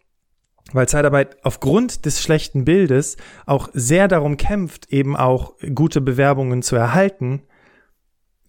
weil 0.72 0.88
Zeitarbeit 0.88 1.36
aufgrund 1.44 2.04
des 2.04 2.22
schlechten 2.22 2.64
Bildes 2.64 3.16
auch 3.46 3.68
sehr 3.72 4.08
darum 4.08 4.36
kämpft, 4.36 4.92
eben 4.92 5.16
auch 5.16 5.54
gute 5.74 6.00
Bewerbungen 6.00 6.62
zu 6.62 6.76
erhalten, 6.76 7.42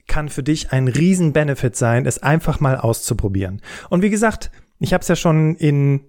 kann 0.07 0.29
für 0.29 0.43
dich 0.43 0.71
ein 0.71 0.87
riesen 0.87 1.33
Benefit 1.33 1.75
sein, 1.75 2.05
es 2.05 2.21
einfach 2.21 2.59
mal 2.59 2.77
auszuprobieren. 2.77 3.61
Und 3.89 4.01
wie 4.01 4.09
gesagt, 4.09 4.51
ich 4.79 4.93
habe 4.93 5.01
es 5.01 5.07
ja 5.07 5.15
schon 5.15 5.55
in 5.55 6.01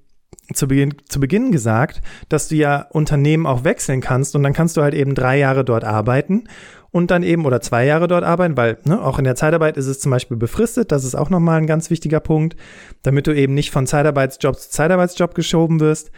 zu 0.53 0.69
Beginn, 0.69 0.95
zu 1.09 1.21
Beginn 1.21 1.53
gesagt, 1.53 2.03
dass 2.29 2.49
du 2.49 2.57
ja 2.57 2.87
Unternehmen 2.91 3.47
auch 3.47 3.65
wechseln 3.65 4.01
kannst 4.01 4.35
und 4.35 4.43
dann 4.43 4.53
kannst 4.53 4.77
du 4.77 4.83
halt 4.83 4.95
eben 4.95 5.15
drei 5.15 5.39
Jahre 5.39 5.65
dort 5.65 5.85
arbeiten 5.85 6.45
und 6.91 7.11
dann 7.11 7.23
eben 7.23 7.45
oder 7.45 7.61
zwei 7.61 7.87
Jahre 7.87 8.09
dort 8.09 8.25
arbeiten, 8.25 8.57
weil 8.57 8.79
ne, 8.85 9.01
auch 9.01 9.19
in 9.19 9.25
der 9.25 9.37
Zeitarbeit 9.37 9.77
ist 9.77 9.87
es 9.87 10.01
zum 10.01 10.11
Beispiel 10.11 10.37
befristet. 10.37 10.91
Das 10.93 11.05
ist 11.05 11.15
auch 11.15 11.31
nochmal 11.31 11.59
ein 11.59 11.67
ganz 11.67 11.91
wichtiger 11.91 12.21
Punkt, 12.21 12.57
damit 13.03 13.27
du 13.27 13.35
eben 13.35 13.55
nicht 13.55 13.71
von 13.71 13.87
Zeitarbeitsjob 13.87 14.59
zu 14.59 14.71
Zeitarbeitsjob 14.71 15.35
geschoben 15.35 15.81
wirst. 15.81 16.11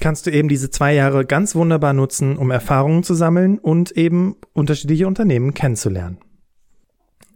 Kannst 0.00 0.26
du 0.26 0.30
eben 0.30 0.48
diese 0.48 0.70
zwei 0.70 0.92
Jahre 0.92 1.24
ganz 1.24 1.54
wunderbar 1.54 1.92
nutzen, 1.92 2.36
um 2.36 2.50
Erfahrungen 2.50 3.02
zu 3.02 3.14
sammeln 3.14 3.58
und 3.58 3.92
eben 3.92 4.36
unterschiedliche 4.52 5.06
Unternehmen 5.06 5.54
kennenzulernen. 5.54 6.18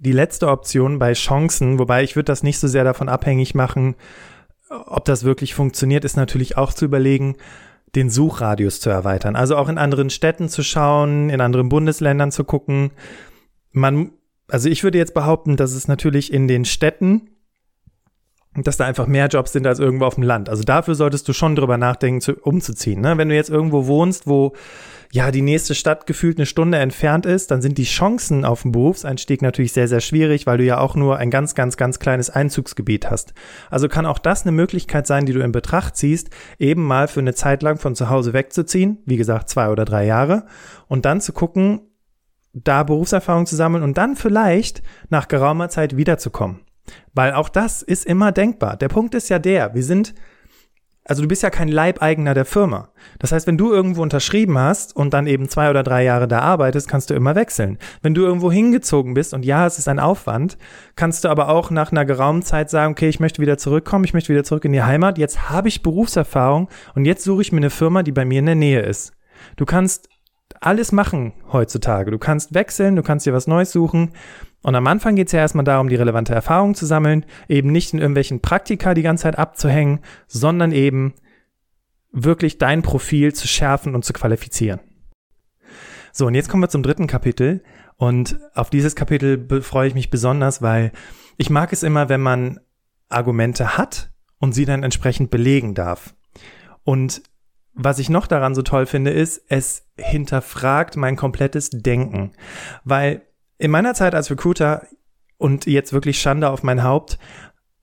Die 0.00 0.12
letzte 0.12 0.48
Option 0.48 0.98
bei 0.98 1.12
Chancen, 1.12 1.78
wobei 1.78 2.02
ich 2.02 2.16
würde 2.16 2.26
das 2.26 2.42
nicht 2.42 2.58
so 2.58 2.68
sehr 2.68 2.84
davon 2.84 3.08
abhängig 3.08 3.54
machen, 3.54 3.94
ob 4.70 5.04
das 5.04 5.24
wirklich 5.24 5.54
funktioniert, 5.54 6.04
ist 6.04 6.16
natürlich 6.16 6.56
auch 6.56 6.72
zu 6.72 6.84
überlegen, 6.84 7.36
den 7.94 8.10
Suchradius 8.10 8.80
zu 8.80 8.90
erweitern. 8.90 9.36
Also 9.36 9.56
auch 9.56 9.68
in 9.68 9.78
anderen 9.78 10.10
Städten 10.10 10.48
zu 10.48 10.62
schauen, 10.62 11.30
in 11.30 11.40
anderen 11.40 11.68
Bundesländern 11.68 12.30
zu 12.30 12.44
gucken. 12.44 12.90
Man, 13.72 14.12
also 14.48 14.68
ich 14.68 14.84
würde 14.84 14.98
jetzt 14.98 15.14
behaupten, 15.14 15.56
dass 15.56 15.72
es 15.72 15.88
natürlich 15.88 16.32
in 16.32 16.48
den 16.48 16.64
Städten, 16.64 17.30
dass 18.54 18.76
da 18.76 18.86
einfach 18.86 19.06
mehr 19.06 19.28
Jobs 19.28 19.52
sind 19.52 19.66
als 19.66 19.78
irgendwo 19.78 20.06
auf 20.06 20.14
dem 20.14 20.24
Land. 20.24 20.48
Also 20.48 20.62
dafür 20.62 20.94
solltest 20.94 21.28
du 21.28 21.32
schon 21.32 21.54
drüber 21.54 21.76
nachdenken, 21.78 22.20
zu, 22.20 22.34
umzuziehen. 22.34 23.00
Ne? 23.00 23.16
Wenn 23.18 23.28
du 23.28 23.34
jetzt 23.34 23.50
irgendwo 23.50 23.86
wohnst, 23.86 24.26
wo 24.26 24.54
ja, 25.10 25.30
die 25.30 25.42
nächste 25.42 25.74
Stadt 25.74 26.06
gefühlt 26.06 26.36
eine 26.36 26.44
Stunde 26.44 26.78
entfernt 26.78 27.24
ist, 27.24 27.50
dann 27.50 27.62
sind 27.62 27.78
die 27.78 27.84
Chancen 27.84 28.44
auf 28.44 28.62
den 28.62 28.72
Berufseinstieg 28.72 29.40
natürlich 29.40 29.72
sehr, 29.72 29.88
sehr 29.88 30.00
schwierig, 30.00 30.46
weil 30.46 30.58
du 30.58 30.64
ja 30.64 30.78
auch 30.78 30.96
nur 30.96 31.16
ein 31.16 31.30
ganz, 31.30 31.54
ganz, 31.54 31.78
ganz 31.78 31.98
kleines 31.98 32.28
Einzugsgebiet 32.28 33.10
hast. 33.10 33.32
Also 33.70 33.88
kann 33.88 34.04
auch 34.04 34.18
das 34.18 34.42
eine 34.42 34.52
Möglichkeit 34.52 35.06
sein, 35.06 35.24
die 35.24 35.32
du 35.32 35.40
in 35.40 35.52
Betracht 35.52 35.96
ziehst, 35.96 36.28
eben 36.58 36.84
mal 36.84 37.08
für 37.08 37.20
eine 37.20 37.34
Zeit 37.34 37.62
lang 37.62 37.78
von 37.78 37.94
zu 37.94 38.10
Hause 38.10 38.34
wegzuziehen, 38.34 38.98
wie 39.06 39.16
gesagt, 39.16 39.48
zwei 39.48 39.70
oder 39.70 39.86
drei 39.86 40.04
Jahre, 40.04 40.44
und 40.88 41.06
dann 41.06 41.22
zu 41.22 41.32
gucken, 41.32 41.80
da 42.52 42.82
Berufserfahrung 42.82 43.46
zu 43.46 43.56
sammeln 43.56 43.84
und 43.84 43.96
dann 43.96 44.14
vielleicht 44.14 44.82
nach 45.08 45.28
geraumer 45.28 45.70
Zeit 45.70 45.96
wiederzukommen. 45.96 46.60
Weil 47.14 47.32
auch 47.32 47.48
das 47.48 47.82
ist 47.82 48.06
immer 48.06 48.32
denkbar. 48.32 48.76
Der 48.76 48.88
Punkt 48.88 49.14
ist 49.14 49.28
ja 49.28 49.38
der, 49.38 49.74
wir 49.74 49.82
sind 49.82 50.14
also 51.08 51.22
du 51.22 51.28
bist 51.28 51.42
ja 51.42 51.48
kein 51.48 51.68
Leibeigener 51.68 52.34
der 52.34 52.44
Firma. 52.44 52.90
Das 53.18 53.32
heißt, 53.32 53.46
wenn 53.46 53.56
du 53.56 53.72
irgendwo 53.72 54.02
unterschrieben 54.02 54.58
hast 54.58 54.94
und 54.94 55.14
dann 55.14 55.26
eben 55.26 55.48
zwei 55.48 55.70
oder 55.70 55.82
drei 55.82 56.04
Jahre 56.04 56.28
da 56.28 56.40
arbeitest, 56.40 56.86
kannst 56.86 57.08
du 57.08 57.14
immer 57.14 57.34
wechseln. 57.34 57.78
Wenn 58.02 58.12
du 58.12 58.20
irgendwo 58.22 58.52
hingezogen 58.52 59.14
bist 59.14 59.32
und 59.32 59.46
ja, 59.46 59.66
es 59.66 59.78
ist 59.78 59.88
ein 59.88 60.00
Aufwand, 60.00 60.58
kannst 60.96 61.24
du 61.24 61.30
aber 61.30 61.48
auch 61.48 61.70
nach 61.70 61.92
einer 61.92 62.04
geraumen 62.04 62.42
Zeit 62.42 62.68
sagen, 62.68 62.92
okay, 62.92 63.08
ich 63.08 63.20
möchte 63.20 63.40
wieder 63.40 63.56
zurückkommen, 63.56 64.04
ich 64.04 64.12
möchte 64.12 64.28
wieder 64.28 64.44
zurück 64.44 64.66
in 64.66 64.72
die 64.72 64.82
Heimat, 64.82 65.16
jetzt 65.16 65.48
habe 65.48 65.68
ich 65.68 65.82
Berufserfahrung 65.82 66.68
und 66.94 67.06
jetzt 67.06 67.24
suche 67.24 67.40
ich 67.40 67.52
mir 67.52 67.58
eine 67.58 67.70
Firma, 67.70 68.02
die 68.02 68.12
bei 68.12 68.26
mir 68.26 68.40
in 68.40 68.46
der 68.46 68.54
Nähe 68.54 68.82
ist. 68.82 69.14
Du 69.56 69.64
kannst 69.64 70.10
alles 70.60 70.92
machen 70.92 71.32
heutzutage. 71.52 72.10
Du 72.10 72.18
kannst 72.18 72.54
wechseln, 72.54 72.96
du 72.96 73.02
kannst 73.02 73.26
dir 73.26 73.32
was 73.32 73.46
Neues 73.46 73.72
suchen 73.72 74.12
und 74.62 74.74
am 74.74 74.86
Anfang 74.86 75.14
geht 75.14 75.28
es 75.28 75.32
ja 75.32 75.40
erstmal 75.40 75.64
darum, 75.64 75.88
die 75.88 75.96
relevante 75.96 76.34
Erfahrung 76.34 76.74
zu 76.74 76.84
sammeln, 76.84 77.24
eben 77.48 77.70
nicht 77.70 77.92
in 77.92 78.00
irgendwelchen 78.00 78.40
Praktika 78.40 78.94
die 78.94 79.02
ganze 79.02 79.22
Zeit 79.22 79.38
abzuhängen, 79.38 80.00
sondern 80.26 80.72
eben 80.72 81.14
wirklich 82.10 82.58
dein 82.58 82.82
Profil 82.82 83.32
zu 83.34 83.46
schärfen 83.46 83.94
und 83.94 84.04
zu 84.04 84.12
qualifizieren. 84.12 84.80
So, 86.12 86.26
und 86.26 86.34
jetzt 86.34 86.48
kommen 86.48 86.62
wir 86.62 86.68
zum 86.68 86.82
dritten 86.82 87.06
Kapitel. 87.06 87.62
Und 87.96 88.38
auf 88.54 88.70
dieses 88.70 88.96
Kapitel 88.96 89.62
freue 89.62 89.88
ich 89.88 89.94
mich 89.94 90.10
besonders, 90.10 90.62
weil 90.62 90.92
ich 91.36 91.50
mag 91.50 91.72
es 91.72 91.82
immer, 91.82 92.08
wenn 92.08 92.20
man 92.20 92.60
Argumente 93.08 93.76
hat 93.76 94.10
und 94.38 94.52
sie 94.52 94.64
dann 94.64 94.82
entsprechend 94.82 95.30
belegen 95.30 95.74
darf. 95.74 96.14
Und 96.82 97.22
was 97.78 98.00
ich 98.00 98.10
noch 98.10 98.26
daran 98.26 98.54
so 98.54 98.62
toll 98.62 98.86
finde, 98.86 99.12
ist, 99.12 99.40
es 99.48 99.86
hinterfragt 99.96 100.96
mein 100.96 101.16
komplettes 101.16 101.70
Denken. 101.70 102.32
Weil 102.84 103.22
in 103.56 103.70
meiner 103.70 103.94
Zeit 103.94 104.14
als 104.14 104.30
Recruiter 104.30 104.82
und 105.38 105.66
jetzt 105.66 105.92
wirklich 105.92 106.20
Schande 106.20 106.50
auf 106.50 106.64
mein 106.64 106.82
Haupt, 106.82 107.18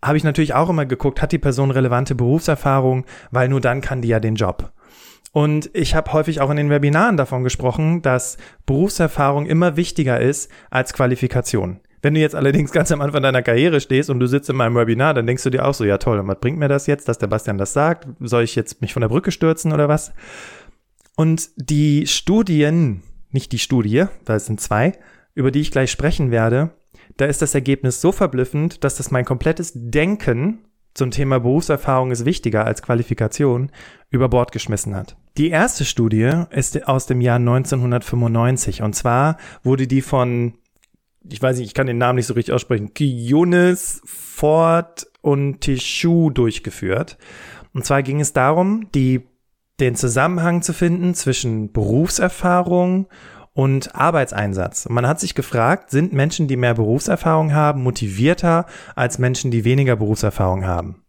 habe 0.03 0.17
ich 0.17 0.23
natürlich 0.23 0.53
auch 0.53 0.69
immer 0.69 0.85
geguckt, 0.85 1.21
hat 1.21 1.31
die 1.31 1.39
Person 1.39 1.71
relevante 1.71 2.13
Berufserfahrung, 2.13 3.05
weil 3.31 3.47
nur 3.47 3.61
dann 3.61 3.81
kann 3.81 4.01
die 4.01 4.09
ja 4.09 4.19
den 4.19 4.35
Job. 4.35 4.71
Und 5.31 5.69
ich 5.73 5.95
habe 5.95 6.13
häufig 6.13 6.41
auch 6.41 6.49
in 6.49 6.57
den 6.57 6.69
Webinaren 6.69 7.17
davon 7.17 7.43
gesprochen, 7.43 8.01
dass 8.01 8.37
Berufserfahrung 8.65 9.45
immer 9.45 9.77
wichtiger 9.77 10.19
ist 10.19 10.51
als 10.69 10.93
Qualifikation. 10.93 11.79
Wenn 12.05 12.13
du 12.13 12.19
jetzt 12.19 12.35
allerdings 12.35 12.71
ganz 12.71 12.91
am 12.91 13.01
Anfang 13.01 13.23
deiner 13.23 13.41
Karriere 13.41 13.81
stehst 13.81 14.11
und 14.11 14.19
du 14.19 14.27
sitzt 14.27 14.47
in 14.51 14.55
meinem 14.55 14.75
Webinar, 14.75 15.15
dann 15.15 15.25
denkst 15.25 15.41
du 15.41 15.49
dir 15.49 15.65
auch 15.65 15.73
so, 15.73 15.85
ja 15.85 15.97
toll, 15.97 16.19
und 16.19 16.27
was 16.27 16.39
bringt 16.39 16.59
mir 16.59 16.67
das 16.67 16.85
jetzt, 16.85 17.07
dass 17.07 17.17
der 17.17 17.25
Bastian 17.25 17.57
das 17.57 17.73
sagt? 17.73 18.07
Soll 18.19 18.43
ich 18.43 18.53
jetzt 18.53 18.79
mich 18.79 18.93
von 18.93 19.01
der 19.01 19.07
Brücke 19.07 19.31
stürzen 19.31 19.73
oder 19.73 19.89
was? 19.89 20.13
Und 21.15 21.49
die 21.55 22.05
Studien, 22.05 23.01
nicht 23.31 23.51
die 23.53 23.57
Studie, 23.57 24.05
da 24.23 24.37
sind 24.37 24.61
zwei, 24.61 24.91
über 25.33 25.49
die 25.49 25.61
ich 25.61 25.71
gleich 25.71 25.89
sprechen 25.89 26.29
werde, 26.29 26.75
da 27.17 27.25
ist 27.25 27.41
das 27.41 27.55
Ergebnis 27.55 28.01
so 28.01 28.11
verblüffend, 28.11 28.83
dass 28.83 28.97
das 28.97 29.09
mein 29.09 29.25
komplettes 29.25 29.71
Denken 29.73 30.59
zum 30.93 31.09
Thema 31.09 31.39
Berufserfahrung 31.39 32.11
ist 32.11 32.23
wichtiger 32.23 32.65
als 32.65 32.83
Qualifikation 32.83 33.71
über 34.11 34.29
Bord 34.29 34.51
geschmissen 34.51 34.95
hat. 34.95 35.17
Die 35.37 35.49
erste 35.49 35.85
Studie 35.85 36.43
ist 36.51 36.87
aus 36.87 37.07
dem 37.07 37.19
Jahr 37.19 37.37
1995 37.37 38.83
und 38.83 38.93
zwar 38.93 39.37
wurde 39.63 39.87
die 39.87 40.01
von, 40.01 40.53
ich 41.29 41.41
weiß 41.41 41.57
nicht, 41.57 41.67
ich 41.67 41.73
kann 41.73 41.87
den 41.87 41.97
Namen 41.97 42.17
nicht 42.17 42.27
so 42.27 42.33
richtig 42.33 42.53
aussprechen, 42.53 42.93
Kionis, 42.93 44.01
Ford 44.05 45.07
und 45.21 45.61
Tishu 45.61 46.29
durchgeführt. 46.29 47.17
Und 47.73 47.85
zwar 47.85 48.03
ging 48.03 48.19
es 48.19 48.33
darum, 48.33 48.89
die, 48.93 49.27
den 49.79 49.95
Zusammenhang 49.95 50.61
zu 50.61 50.73
finden 50.73 51.13
zwischen 51.13 51.71
Berufserfahrung 51.71 53.07
und 53.53 53.95
Arbeitseinsatz. 53.95 54.87
man 54.89 55.07
hat 55.07 55.19
sich 55.19 55.33
gefragt, 55.33 55.89
sind 55.89 56.11
Menschen, 56.11 56.47
die 56.47 56.57
mehr 56.57 56.73
Berufserfahrung 56.73 57.53
haben, 57.53 57.83
motivierter 57.83 58.65
als 58.95 59.17
Menschen, 59.17 59.49
die 59.49 59.63
weniger 59.63 59.95
Berufserfahrung 59.95 60.65
haben? 60.65 61.03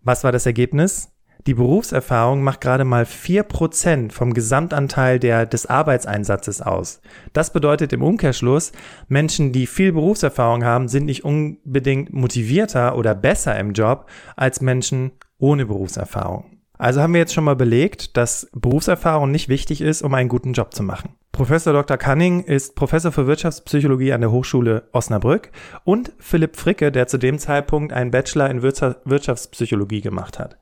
Was 0.00 0.24
war 0.24 0.32
das 0.32 0.46
Ergebnis? 0.46 1.13
Die 1.46 1.54
Berufserfahrung 1.54 2.42
macht 2.42 2.62
gerade 2.62 2.84
mal 2.84 3.04
vier 3.04 3.42
Prozent 3.42 4.14
vom 4.14 4.32
Gesamtanteil 4.32 5.18
der, 5.18 5.44
des 5.44 5.66
Arbeitseinsatzes 5.66 6.62
aus. 6.62 7.02
Das 7.34 7.52
bedeutet 7.52 7.92
im 7.92 8.02
Umkehrschluss, 8.02 8.72
Menschen, 9.08 9.52
die 9.52 9.66
viel 9.66 9.92
Berufserfahrung 9.92 10.64
haben, 10.64 10.88
sind 10.88 11.04
nicht 11.04 11.22
unbedingt 11.22 12.14
motivierter 12.14 12.96
oder 12.96 13.14
besser 13.14 13.58
im 13.58 13.74
Job 13.74 14.06
als 14.36 14.62
Menschen 14.62 15.12
ohne 15.38 15.66
Berufserfahrung. 15.66 16.54
Also 16.78 17.02
haben 17.02 17.12
wir 17.12 17.20
jetzt 17.20 17.34
schon 17.34 17.44
mal 17.44 17.56
belegt, 17.56 18.16
dass 18.16 18.48
Berufserfahrung 18.52 19.30
nicht 19.30 19.48
wichtig 19.48 19.82
ist, 19.82 20.02
um 20.02 20.14
einen 20.14 20.30
guten 20.30 20.54
Job 20.54 20.74
zu 20.74 20.82
machen. 20.82 21.14
Professor 21.34 21.72
Dr. 21.72 21.96
Cunning 21.96 22.44
ist 22.44 22.76
Professor 22.76 23.10
für 23.10 23.26
Wirtschaftspsychologie 23.26 24.12
an 24.12 24.20
der 24.20 24.30
Hochschule 24.30 24.84
Osnabrück 24.92 25.50
und 25.82 26.12
Philipp 26.18 26.54
Fricke, 26.54 26.92
der 26.92 27.08
zu 27.08 27.18
dem 27.18 27.40
Zeitpunkt 27.40 27.92
einen 27.92 28.12
Bachelor 28.12 28.48
in 28.50 28.62
Wirtschaftspsychologie 28.62 30.00
gemacht 30.00 30.38
hat. 30.38 30.56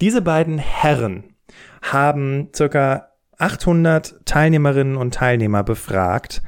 Diese 0.00 0.20
beiden 0.20 0.58
Herren 0.58 1.24
haben 1.80 2.50
circa 2.54 3.08
800 3.38 4.26
Teilnehmerinnen 4.26 4.96
und 4.96 5.14
Teilnehmer 5.14 5.62
befragt 5.62 6.42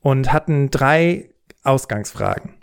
und 0.00 0.32
hatten 0.32 0.70
drei 0.70 1.30
Ausgangsfragen. 1.64 2.54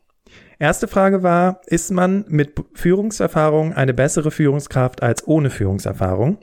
Erste 0.60 0.88
Frage 0.88 1.24
war, 1.24 1.60
ist 1.66 1.92
man 1.92 2.24
mit 2.30 2.54
Führungserfahrung 2.74 3.74
eine 3.74 3.94
bessere 3.94 4.32
Führungskraft 4.32 5.04
als 5.04 5.28
ohne 5.28 5.50
Führungserfahrung? 5.50 6.38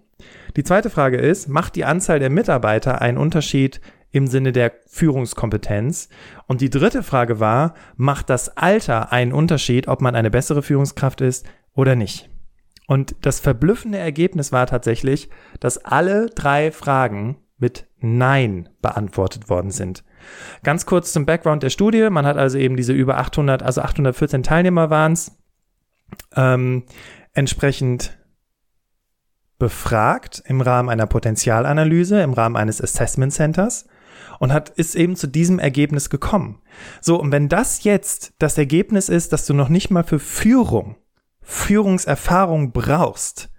Die 0.57 0.65
zweite 0.65 0.91
Frage 0.91 1.17
ist, 1.17 1.49
macht 1.49 1.75
die 1.75 1.87
Anzahl 1.87 2.19
der 2.19 2.29
Mitarbeiter 2.29 3.01
einen 3.01 3.17
Unterschied 3.17 3.81
im 4.11 4.27
Sinne 4.27 4.53
der 4.53 4.73
Führungskompetenz? 4.89 6.11
Und 6.47 6.61
die 6.61 6.69
dritte 6.69 7.03
Frage 7.03 7.41
war, 7.41 7.73
macht 7.97 8.29
das 8.29 8.59
Alter 8.59 9.11
einen 9.11 9.33
Unterschied, 9.33 9.89
ob 9.89 10.03
man 10.03 10.15
eine 10.15 10.31
bessere 10.31 10.63
Führungskraft 10.63 11.23
ist 11.23 11.47
oder 11.75 11.97
nicht? 11.97 12.29
Und 12.91 13.15
das 13.21 13.39
verblüffende 13.39 13.99
Ergebnis 13.99 14.51
war 14.51 14.67
tatsächlich, 14.67 15.31
dass 15.61 15.79
alle 15.79 16.27
drei 16.27 16.73
Fragen 16.73 17.37
mit 17.57 17.87
Nein 18.01 18.69
beantwortet 18.83 19.49
worden 19.49 19.71
sind. 19.71 20.03
Ganz 20.65 20.87
kurz 20.87 21.13
zum 21.13 21.25
Background 21.25 21.63
der 21.63 21.71
Studie. 21.71 22.11
Man 22.11 22.27
hat 22.27 22.37
also 22.37 22.59
eben 22.59 22.77
diese 22.77 22.93
über 22.93 23.19
800, 23.19 23.63
also 23.63 23.83
814 23.83 24.43
Teilnehmer 24.43 24.91
waren 24.91 25.13
es, 25.13 25.39
ähm, 26.35 26.83
entsprechend 27.33 28.19
befragt 29.61 30.43
im 30.47 30.61
Rahmen 30.61 30.89
einer 30.89 31.07
Potenzialanalyse, 31.07 32.21
im 32.21 32.33
Rahmen 32.33 32.57
eines 32.57 32.83
Assessment 32.83 33.33
Centers 33.33 33.87
und 34.41 34.53
hat, 34.53 34.69
ist 34.69 34.97
eben 34.97 35.15
zu 35.15 35.29
diesem 35.29 35.61
Ergebnis 35.61 36.11
gekommen. 36.11 36.61
So, 37.01 37.21
und 37.21 37.31
wenn 37.31 37.49
das 37.49 37.85
jetzt 37.85 38.33
das 38.41 38.59
Ergebnis 38.59 39.09
ist, 39.09 39.33
dass 39.33 39.47
du 39.47 39.55
noch 39.55 39.69
nicht 39.69 39.93
mal 39.93 40.03
für 40.03 40.19
Führung, 40.19 40.97
Führungserfahrung 41.43 42.73
brauchst, 42.73 43.51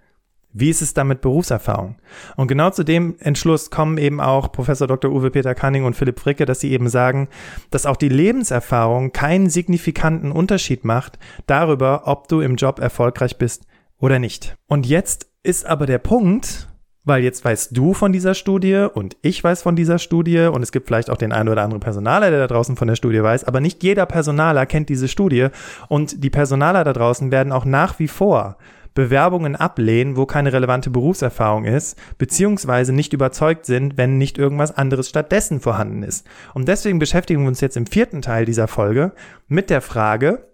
wie 0.54 0.68
ist 0.68 0.82
es 0.82 0.92
dann 0.92 1.08
mit 1.08 1.22
Berufserfahrung? 1.22 1.96
Und 2.36 2.46
genau 2.46 2.70
zu 2.70 2.84
dem 2.84 3.16
Entschluss 3.20 3.70
kommen 3.70 3.96
eben 3.96 4.20
auch 4.20 4.52
Professor 4.52 4.86
Dr. 4.86 5.10
Uwe 5.10 5.30
Peter 5.30 5.54
Kanning 5.54 5.84
und 5.84 5.96
Philipp 5.96 6.20
Fricke, 6.20 6.44
dass 6.44 6.60
sie 6.60 6.72
eben 6.72 6.88
sagen, 6.88 7.28
dass 7.70 7.86
auch 7.86 7.96
die 7.96 8.10
Lebenserfahrung 8.10 9.12
keinen 9.12 9.48
signifikanten 9.48 10.30
Unterschied 10.30 10.84
macht 10.84 11.18
darüber, 11.46 12.02
ob 12.04 12.28
du 12.28 12.40
im 12.40 12.56
Job 12.56 12.80
erfolgreich 12.80 13.38
bist 13.38 13.66
oder 13.98 14.18
nicht. 14.18 14.54
Und 14.66 14.86
jetzt 14.86 15.28
ist 15.42 15.64
aber 15.64 15.86
der 15.86 15.98
Punkt, 15.98 16.68
weil 17.04 17.22
jetzt 17.22 17.44
weißt 17.44 17.76
du 17.76 17.94
von 17.94 18.12
dieser 18.12 18.34
Studie 18.34 18.86
und 18.92 19.16
ich 19.22 19.42
weiß 19.42 19.62
von 19.62 19.76
dieser 19.76 19.98
Studie 19.98 20.40
und 20.40 20.62
es 20.62 20.72
gibt 20.72 20.86
vielleicht 20.86 21.10
auch 21.10 21.16
den 21.16 21.32
einen 21.32 21.48
oder 21.48 21.62
anderen 21.62 21.80
Personaler, 21.80 22.30
der 22.30 22.40
da 22.40 22.46
draußen 22.46 22.76
von 22.76 22.88
der 22.88 22.96
Studie 22.96 23.22
weiß, 23.22 23.44
aber 23.44 23.60
nicht 23.60 23.82
jeder 23.82 24.06
Personaler 24.06 24.66
kennt 24.66 24.88
diese 24.88 25.08
Studie 25.08 25.48
und 25.88 26.22
die 26.22 26.30
Personaler 26.30 26.84
da 26.84 26.92
draußen 26.92 27.32
werden 27.32 27.52
auch 27.52 27.64
nach 27.64 27.98
wie 27.98 28.08
vor 28.08 28.56
Bewerbungen 28.94 29.56
ablehnen, 29.56 30.16
wo 30.16 30.26
keine 30.26 30.52
relevante 30.52 30.90
Berufserfahrung 30.90 31.64
ist, 31.64 31.98
beziehungsweise 32.18 32.92
nicht 32.92 33.12
überzeugt 33.12 33.64
sind, 33.64 33.96
wenn 33.96 34.18
nicht 34.18 34.38
irgendwas 34.38 34.76
anderes 34.76 35.08
stattdessen 35.08 35.60
vorhanden 35.60 36.02
ist. 36.02 36.26
Und 36.52 36.68
deswegen 36.68 36.98
beschäftigen 36.98 37.42
wir 37.42 37.48
uns 37.48 37.62
jetzt 37.62 37.78
im 37.78 37.86
vierten 37.86 38.20
Teil 38.20 38.44
dieser 38.44 38.68
Folge 38.68 39.12
mit 39.48 39.70
der 39.70 39.80
Frage, 39.80 40.51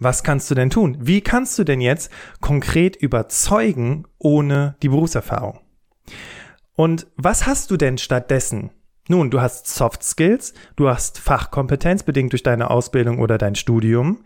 was 0.00 0.24
kannst 0.24 0.50
du 0.50 0.54
denn 0.54 0.70
tun? 0.70 0.96
Wie 0.98 1.20
kannst 1.20 1.58
du 1.58 1.64
denn 1.64 1.80
jetzt 1.80 2.10
konkret 2.40 2.96
überzeugen 2.96 4.06
ohne 4.18 4.74
die 4.82 4.88
Berufserfahrung? 4.88 5.60
Und 6.74 7.06
was 7.16 7.46
hast 7.46 7.70
du 7.70 7.76
denn 7.76 7.98
stattdessen? 7.98 8.70
Nun, 9.08 9.30
du 9.30 9.40
hast 9.40 9.66
Soft 9.66 10.02
Skills, 10.02 10.54
du 10.76 10.88
hast 10.88 11.18
Fachkompetenz 11.18 12.02
bedingt 12.02 12.32
durch 12.32 12.42
deine 12.42 12.70
Ausbildung 12.70 13.18
oder 13.18 13.38
dein 13.38 13.56
Studium, 13.56 14.24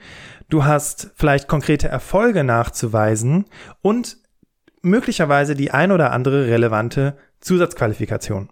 du 0.51 0.65
hast 0.65 1.11
vielleicht 1.17 1.49
konkrete 1.49 1.89
Erfolge 1.89 2.45
nachzuweisen 2.45 3.47
und 3.83 4.19
möglicherweise 4.83 5.55
die 5.55 5.71
ein 5.71 5.91
oder 5.91 6.13
andere 6.13 6.47
relevante 6.47 7.17
Zusatzqualifikation. 7.41 8.51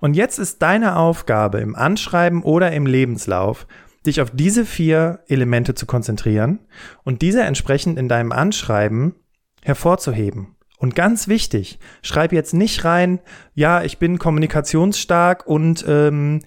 Und 0.00 0.14
jetzt 0.14 0.38
ist 0.38 0.62
deine 0.62 0.96
Aufgabe 0.96 1.58
im 1.58 1.74
Anschreiben 1.74 2.42
oder 2.42 2.70
im 2.72 2.86
Lebenslauf, 2.86 3.66
dich 4.06 4.20
auf 4.20 4.30
diese 4.32 4.64
vier 4.64 5.20
Elemente 5.28 5.74
zu 5.74 5.86
konzentrieren 5.86 6.60
und 7.04 7.22
diese 7.22 7.42
entsprechend 7.42 7.98
in 7.98 8.08
deinem 8.08 8.32
Anschreiben 8.32 9.14
hervorzuheben. 9.62 10.56
Und 10.78 10.94
ganz 10.94 11.26
wichtig, 11.28 11.78
schreib 12.02 12.32
jetzt 12.32 12.52
nicht 12.52 12.84
rein, 12.84 13.20
ja, 13.54 13.82
ich 13.82 13.98
bin 13.98 14.18
kommunikationsstark 14.18 15.46
und 15.46 15.84
ähm, 15.88 16.42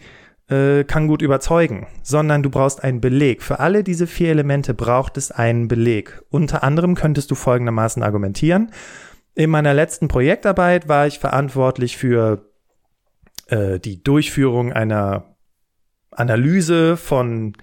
äh, 0.50 0.84
kann 0.84 1.08
gut 1.08 1.22
überzeugen, 1.22 1.88
sondern 2.04 2.44
du 2.44 2.50
brauchst 2.50 2.84
einen 2.84 3.02
Beleg. 3.02 3.42
Für 3.42 3.60
alle 3.60 3.84
diese 3.84 4.08
vier 4.08 4.30
Elemente 4.30 4.74
braucht 4.74 5.18
es 5.18 5.32
einen 5.32 5.68
Beleg. 5.68 6.22
Unter 6.30 6.64
anderem 6.64 6.96
könntest 6.96 7.32
du 7.32 7.36
folgendermaßen 7.36 8.04
argumentieren. 8.04 8.72
In 9.36 9.50
meiner 9.50 9.74
letzten 9.74 10.08
Projektarbeit 10.08 10.88
war 10.88 11.08
ich 11.08 11.20
verantwortlich 11.20 11.98
für 11.98 12.50
äh, 13.48 13.80
die 13.80 14.04
Durchführung 14.04 14.74
einer 14.74 15.36
Analyse 16.20 16.98
von 16.98 17.54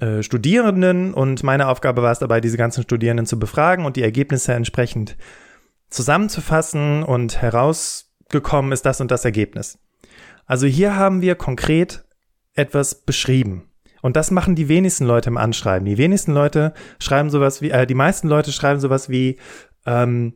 äh, 0.00 0.22
Studierenden 0.22 1.14
und 1.14 1.42
meine 1.42 1.68
Aufgabe 1.68 2.02
war 2.02 2.12
es 2.12 2.18
dabei, 2.18 2.40
diese 2.40 2.56
ganzen 2.56 2.82
Studierenden 2.82 3.26
zu 3.26 3.38
befragen 3.38 3.84
und 3.84 3.96
die 3.96 4.02
Ergebnisse 4.02 4.52
entsprechend 4.54 5.16
zusammenzufassen 5.88 7.02
und 7.02 7.40
herausgekommen 7.40 8.72
ist 8.72 8.84
das 8.86 9.00
und 9.00 9.10
das 9.10 9.24
Ergebnis. 9.24 9.78
Also 10.46 10.66
hier 10.66 10.96
haben 10.96 11.22
wir 11.22 11.36
konkret 11.36 12.04
etwas 12.54 12.94
beschrieben. 12.94 13.70
Und 14.02 14.16
das 14.16 14.30
machen 14.30 14.54
die 14.54 14.68
wenigsten 14.68 15.06
Leute 15.06 15.30
im 15.30 15.38
Anschreiben. 15.38 15.86
Die 15.86 15.96
wenigsten 15.96 16.32
Leute 16.32 16.74
schreiben 16.98 17.30
sowas 17.30 17.62
wie, 17.62 17.70
äh, 17.70 17.86
die 17.86 17.94
meisten 17.94 18.28
Leute 18.28 18.52
schreiben 18.52 18.80
sowas 18.80 19.08
wie, 19.08 19.38
ähm, 19.86 20.34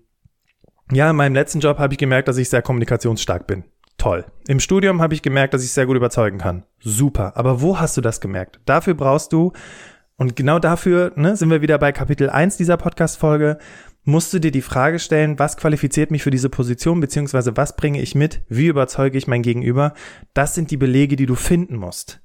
ja, 0.91 1.11
in 1.11 1.17
meinem 1.17 1.35
letzten 1.35 1.61
Job 1.61 1.79
habe 1.79 1.93
ich 1.93 1.99
gemerkt, 1.99 2.29
dass 2.29 2.39
ich 2.39 2.49
sehr 2.49 2.63
kommunikationsstark 2.63 3.47
bin. 3.47 3.65
Toll. 3.99 4.25
Im 4.47 4.61
Studium 4.61 5.03
habe 5.03 5.15
ich 5.15 5.23
gemerkt, 5.23 5.55
dass 5.55 5.65
ich 5.65 5.73
sehr 5.73 5.87
gut 5.87 5.97
überzeugen 5.97 6.39
kann. 6.39 6.65
Super. 6.79 7.37
Aber 7.37 7.61
wo 7.61 7.79
hast 7.79 7.97
du 7.97 8.01
das 8.01 8.21
gemerkt? 8.21 8.61
Dafür 8.65 8.95
brauchst 8.95 9.33
du, 9.33 9.53
und 10.17 10.35
genau 10.35 10.59
dafür 10.59 11.13
ne, 11.17 11.37
sind 11.37 11.51
wir 11.51 11.63
wieder 11.63 11.79
bei 11.79 11.93
Kapitel 11.93 12.31
1 12.31 12.57
dieser 12.57 12.77
Podcast-Folge, 12.77 13.59
musst 14.05 14.33
du 14.33 14.39
dir 14.39 14.51
die 14.51 14.63
Frage 14.63 14.99
stellen, 14.99 15.39
was 15.39 15.57
qualifiziert 15.57 16.11
mich 16.11 16.23
für 16.23 16.31
diese 16.31 16.49
Position, 16.49 17.01
beziehungsweise 17.01 17.57
was 17.57 17.77
bringe 17.77 18.01
ich 18.01 18.15
mit, 18.15 18.43
wie 18.49 18.67
überzeuge 18.67 19.19
ich 19.19 19.27
mein 19.27 19.43
Gegenüber. 19.43 19.95
Das 20.33 20.55
sind 20.55 20.71
die 20.71 20.77
Belege, 20.77 21.17
die 21.17 21.27
du 21.27 21.35
finden 21.35 21.77
musst. 21.77 22.21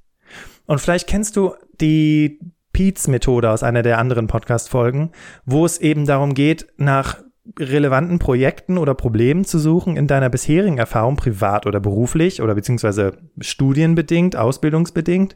Und 0.65 0.79
vielleicht 0.79 1.07
kennst 1.07 1.35
du 1.35 1.55
die 1.81 2.39
Pete's 2.71 3.07
Methode 3.07 3.51
aus 3.51 3.61
einer 3.63 3.83
der 3.83 3.99
anderen 3.99 4.27
Podcast-Folgen, 4.27 5.11
wo 5.45 5.65
es 5.65 5.77
eben 5.77 6.05
darum 6.05 6.33
geht, 6.33 6.67
nach 6.77 7.22
relevanten 7.59 8.19
Projekten 8.19 8.77
oder 8.77 8.93
Problemen 8.93 9.43
zu 9.43 9.59
suchen 9.59 9.97
in 9.97 10.07
deiner 10.07 10.29
bisherigen 10.29 10.77
Erfahrung, 10.77 11.17
privat 11.17 11.65
oder 11.65 11.79
beruflich 11.79 12.41
oder 12.41 12.55
beziehungsweise 12.55 13.17
studienbedingt, 13.39 14.35
ausbildungsbedingt 14.35 15.35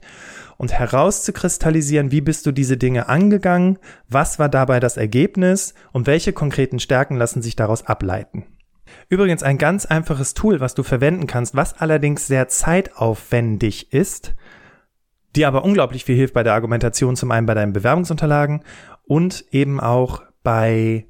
und 0.57 0.71
herauszukristallisieren, 0.71 2.11
wie 2.11 2.21
bist 2.21 2.45
du 2.45 2.51
diese 2.51 2.77
Dinge 2.77 3.09
angegangen, 3.09 3.77
was 4.07 4.39
war 4.39 4.49
dabei 4.49 4.79
das 4.79 4.95
Ergebnis 4.95 5.73
und 5.91 6.07
welche 6.07 6.31
konkreten 6.31 6.79
Stärken 6.79 7.17
lassen 7.17 7.41
sich 7.41 7.55
daraus 7.55 7.85
ableiten. 7.85 8.45
Übrigens 9.09 9.43
ein 9.43 9.57
ganz 9.57 9.85
einfaches 9.85 10.33
Tool, 10.33 10.61
was 10.61 10.75
du 10.75 10.83
verwenden 10.83 11.27
kannst, 11.27 11.55
was 11.55 11.79
allerdings 11.79 12.25
sehr 12.25 12.47
zeitaufwendig 12.47 13.91
ist, 13.91 14.33
die 15.35 15.45
aber 15.45 15.65
unglaublich 15.65 16.05
viel 16.05 16.15
hilft 16.15 16.33
bei 16.33 16.43
der 16.43 16.53
Argumentation, 16.53 17.17
zum 17.17 17.31
einen 17.31 17.45
bei 17.45 17.53
deinen 17.53 17.73
Bewerbungsunterlagen 17.73 18.63
und 19.03 19.43
eben 19.51 19.81
auch 19.81 20.23
bei 20.41 21.05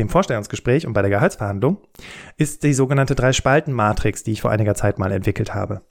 dem 0.00 0.08
Vorstellungsgespräch 0.08 0.86
und 0.86 0.92
bei 0.92 1.02
der 1.02 1.10
Gehaltsverhandlung, 1.10 1.78
ist 2.36 2.62
die 2.62 2.74
sogenannte 2.74 3.14
Drei-Spalten-Matrix, 3.14 4.24
die 4.24 4.32
ich 4.32 4.40
vor 4.40 4.50
einiger 4.50 4.74
Zeit 4.74 4.98
mal 4.98 5.12
entwickelt 5.12 5.54
habe. 5.54 5.82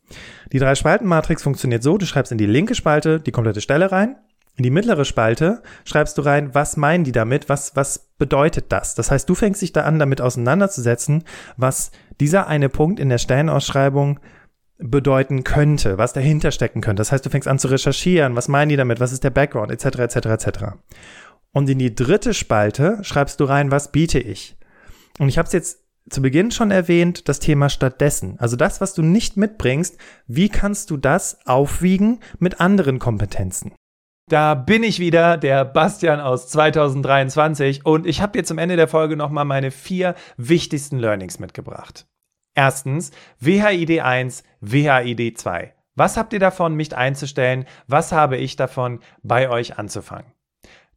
Die 0.51 0.59
Drei-Spalten-Matrix 0.59 1.43
funktioniert 1.43 1.83
so, 1.83 1.97
du 1.97 2.05
schreibst 2.05 2.31
in 2.31 2.37
die 2.37 2.45
linke 2.45 2.75
Spalte 2.75 3.19
die 3.19 3.31
komplette 3.31 3.61
Stelle 3.61 3.91
rein, 3.91 4.17
in 4.59 4.63
die 4.63 4.71
mittlere 4.71 5.05
Spalte 5.05 5.63
schreibst 5.85 6.17
du 6.17 6.21
rein, 6.21 6.53
was 6.53 6.75
meinen 6.75 7.05
die 7.05 7.13
damit, 7.13 7.47
was, 7.47 7.77
was 7.77 8.09
bedeutet 8.17 8.65
das? 8.73 8.93
Das 8.93 9.09
heißt, 9.09 9.29
du 9.29 9.33
fängst 9.33 9.61
dich 9.61 9.71
da 9.71 9.83
an, 9.83 9.99
damit 9.99 10.19
auseinanderzusetzen, 10.19 11.23
was 11.55 11.91
dieser 12.19 12.47
eine 12.47 12.67
Punkt 12.67 12.99
in 12.99 13.07
der 13.07 13.19
Stellenausschreibung 13.19 14.19
bedeuten 14.77 15.45
könnte, 15.45 15.97
was 15.97 16.11
dahinter 16.11 16.51
stecken 16.51 16.81
könnte. 16.81 16.99
Das 16.99 17.13
heißt, 17.13 17.25
du 17.25 17.29
fängst 17.29 17.47
an 17.47 17.59
zu 17.59 17.69
recherchieren, 17.69 18.35
was 18.35 18.49
meinen 18.49 18.67
die 18.67 18.75
damit, 18.75 18.99
was 18.99 19.13
ist 19.13 19.23
der 19.23 19.29
Background, 19.29 19.71
etc., 19.71 19.99
etc., 19.99 20.15
etc. 20.25 20.49
Und 21.51 21.69
in 21.69 21.79
die 21.79 21.95
dritte 21.95 22.33
Spalte 22.33 22.99
schreibst 23.03 23.39
du 23.39 23.45
rein, 23.45 23.71
was 23.71 23.91
biete 23.91 24.19
ich. 24.19 24.57
Und 25.17 25.29
ich 25.29 25.37
habe 25.37 25.47
es 25.47 25.53
jetzt 25.53 25.83
zu 26.09 26.21
Beginn 26.21 26.51
schon 26.51 26.71
erwähnt, 26.71 27.27
das 27.27 27.39
Thema 27.39 27.69
stattdessen. 27.69 28.37
Also 28.39 28.55
das, 28.55 28.81
was 28.81 28.93
du 28.93 29.01
nicht 29.01 29.37
mitbringst, 29.37 29.97
wie 30.27 30.49
kannst 30.49 30.89
du 30.89 30.97
das 30.97 31.45
aufwiegen 31.45 32.19
mit 32.39 32.59
anderen 32.59 32.99
Kompetenzen? 32.99 33.73
Da 34.27 34.53
bin 34.53 34.83
ich 34.83 34.99
wieder, 34.99 35.37
der 35.37 35.65
Bastian 35.65 36.19
aus 36.19 36.47
2023 36.49 37.85
und 37.85 38.05
ich 38.05 38.21
habe 38.21 38.33
dir 38.33 38.43
zum 38.43 38.59
Ende 38.59 38.75
der 38.75 38.87
Folge 38.87 39.15
nochmal 39.15 39.45
meine 39.45 39.71
vier 39.71 40.13
wichtigsten 40.37 40.99
Learnings 40.99 41.39
mitgebracht. 41.39 42.05
Erstens, 42.55 43.11
WHID 43.39 44.01
1, 44.01 44.43
WHID 44.61 45.37
2. 45.37 45.73
Was 45.95 46.15
habt 46.15 46.33
ihr 46.33 46.39
davon, 46.39 46.75
mich 46.75 46.95
einzustellen? 46.95 47.65
Was 47.87 48.11
habe 48.11 48.37
ich 48.37 48.55
davon, 48.55 48.99
bei 49.23 49.49
euch 49.49 49.79
anzufangen? 49.79 50.31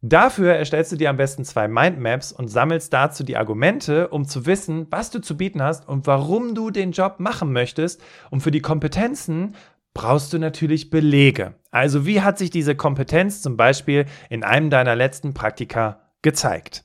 Dafür 0.05 0.53
erstellst 0.55 0.91
du 0.91 0.97
dir 0.97 1.09
am 1.09 1.15
besten 1.15 1.45
zwei 1.45 1.69
Mindmaps 1.69 2.33
und 2.33 2.49
sammelst 2.49 2.91
dazu 2.91 3.23
die 3.23 3.37
Argumente, 3.37 4.09
um 4.09 4.25
zu 4.25 4.45
wissen, 4.45 4.85
was 4.89 5.11
du 5.11 5.19
zu 5.19 5.37
bieten 5.37 5.63
hast 5.63 5.87
und 5.87 6.07
warum 6.07 6.55
du 6.55 6.71
den 6.71 6.91
Job 6.91 7.21
machen 7.21 7.53
möchtest. 7.53 8.03
Und 8.29 8.41
für 8.41 8.51
die 8.51 8.59
Kompetenzen 8.59 9.55
brauchst 9.93 10.33
du 10.33 10.39
natürlich 10.39 10.89
Belege. 10.89 11.55
Also 11.71 12.05
wie 12.05 12.19
hat 12.19 12.37
sich 12.37 12.49
diese 12.49 12.75
Kompetenz 12.75 13.41
zum 13.41 13.55
Beispiel 13.55 14.05
in 14.29 14.43
einem 14.43 14.69
deiner 14.69 14.93
letzten 14.93 15.33
Praktika 15.33 16.11
gezeigt? 16.21 16.83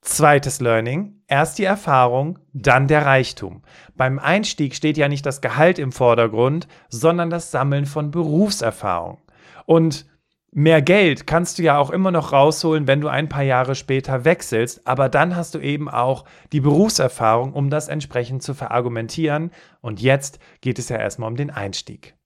Zweites 0.00 0.60
Learning, 0.60 1.22
erst 1.28 1.60
die 1.60 1.64
Erfahrung, 1.64 2.40
dann 2.52 2.88
der 2.88 3.06
Reichtum. 3.06 3.62
Beim 3.94 4.18
Einstieg 4.18 4.74
steht 4.74 4.96
ja 4.96 5.06
nicht 5.06 5.24
das 5.24 5.40
Gehalt 5.40 5.78
im 5.78 5.92
Vordergrund, 5.92 6.66
sondern 6.88 7.30
das 7.30 7.52
Sammeln 7.52 7.86
von 7.86 8.10
Berufserfahrung. 8.10 9.18
Und 9.66 10.06
Mehr 10.54 10.82
Geld 10.82 11.26
kannst 11.26 11.58
du 11.58 11.62
ja 11.62 11.78
auch 11.78 11.88
immer 11.88 12.10
noch 12.10 12.32
rausholen, 12.32 12.86
wenn 12.86 13.00
du 13.00 13.08
ein 13.08 13.30
paar 13.30 13.42
Jahre 13.42 13.74
später 13.74 14.26
wechselst, 14.26 14.86
aber 14.86 15.08
dann 15.08 15.34
hast 15.34 15.54
du 15.54 15.58
eben 15.60 15.88
auch 15.88 16.26
die 16.52 16.60
Berufserfahrung, 16.60 17.54
um 17.54 17.70
das 17.70 17.88
entsprechend 17.88 18.42
zu 18.42 18.52
verargumentieren. 18.52 19.50
Und 19.80 20.02
jetzt 20.02 20.40
geht 20.60 20.78
es 20.78 20.90
ja 20.90 20.98
erstmal 20.98 21.30
um 21.30 21.36
den 21.36 21.50
Einstieg. 21.50 22.16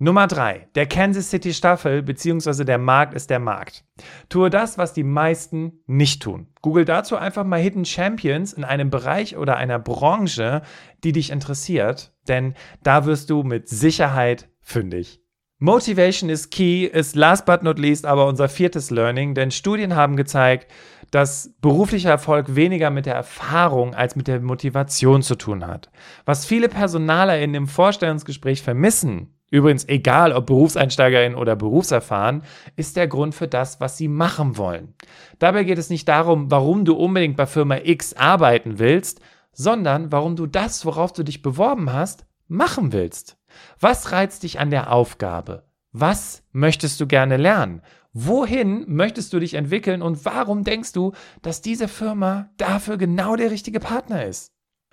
Nummer 0.00 0.26
drei: 0.26 0.66
Der 0.74 0.86
Kansas 0.86 1.30
City 1.30 1.54
Staffel 1.54 2.02
bzw. 2.02 2.64
der 2.64 2.78
Markt 2.78 3.14
ist 3.14 3.30
der 3.30 3.38
Markt. 3.38 3.84
Tue 4.28 4.50
das, 4.50 4.76
was 4.76 4.92
die 4.92 5.04
meisten 5.04 5.78
nicht 5.86 6.22
tun. 6.22 6.48
Google 6.60 6.84
dazu 6.84 7.16
einfach 7.16 7.44
mal 7.44 7.60
Hidden 7.60 7.84
Champions 7.84 8.52
in 8.52 8.64
einem 8.64 8.90
Bereich 8.90 9.36
oder 9.36 9.56
einer 9.56 9.78
Branche, 9.78 10.62
die 11.04 11.12
dich 11.12 11.30
interessiert, 11.30 12.12
denn 12.26 12.54
da 12.82 13.06
wirst 13.06 13.30
du 13.30 13.44
mit 13.44 13.68
Sicherheit 13.68 14.48
fündig. 14.60 15.23
Motivation 15.64 16.28
is 16.28 16.50
key 16.50 16.84
ist 16.84 17.16
last 17.16 17.46
but 17.46 17.62
not 17.62 17.78
least 17.78 18.04
aber 18.04 18.26
unser 18.26 18.50
viertes 18.50 18.90
Learning, 18.90 19.34
denn 19.34 19.50
Studien 19.50 19.96
haben 19.96 20.14
gezeigt, 20.14 20.70
dass 21.10 21.54
beruflicher 21.62 22.10
Erfolg 22.10 22.54
weniger 22.54 22.90
mit 22.90 23.06
der 23.06 23.14
Erfahrung 23.14 23.94
als 23.94 24.14
mit 24.14 24.28
der 24.28 24.40
Motivation 24.40 25.22
zu 25.22 25.36
tun 25.36 25.66
hat. 25.66 25.88
Was 26.26 26.44
viele 26.44 26.68
PersonalerInnen 26.68 27.54
im 27.54 27.66
Vorstellungsgespräch 27.66 28.60
vermissen, 28.60 29.38
übrigens 29.50 29.88
egal 29.88 30.34
ob 30.34 30.44
BerufseinsteigerInnen 30.48 31.38
oder 31.38 31.56
berufserfahren, 31.56 32.42
ist 32.76 32.98
der 32.98 33.08
Grund 33.08 33.34
für 33.34 33.48
das, 33.48 33.80
was 33.80 33.96
sie 33.96 34.08
machen 34.08 34.58
wollen. 34.58 34.92
Dabei 35.38 35.64
geht 35.64 35.78
es 35.78 35.88
nicht 35.88 36.06
darum, 36.06 36.50
warum 36.50 36.84
du 36.84 36.94
unbedingt 36.94 37.38
bei 37.38 37.46
Firma 37.46 37.78
X 37.82 38.12
arbeiten 38.12 38.78
willst, 38.78 39.22
sondern 39.54 40.12
warum 40.12 40.36
du 40.36 40.46
das, 40.46 40.84
worauf 40.84 41.14
du 41.14 41.22
dich 41.22 41.40
beworben 41.40 41.90
hast, 41.90 42.26
machen 42.48 42.92
willst. 42.92 43.38
Was 43.80 44.12
reizt 44.12 44.42
dich 44.42 44.60
an 44.60 44.70
der 44.70 44.92
Aufgabe? 44.92 45.64
Was 45.92 46.42
möchtest 46.52 47.00
du 47.00 47.06
gerne 47.06 47.36
lernen? 47.36 47.82
Wohin 48.12 48.84
möchtest 48.86 49.32
du 49.32 49.40
dich 49.40 49.54
entwickeln 49.54 50.02
und 50.02 50.24
warum 50.24 50.64
denkst 50.64 50.92
du, 50.92 51.12
dass 51.42 51.62
diese 51.62 51.88
Firma 51.88 52.50
dafür 52.56 52.96
genau 52.96 53.36
der 53.36 53.50
richtige 53.50 53.80
Partner 53.80 54.24
ist? 54.24 54.52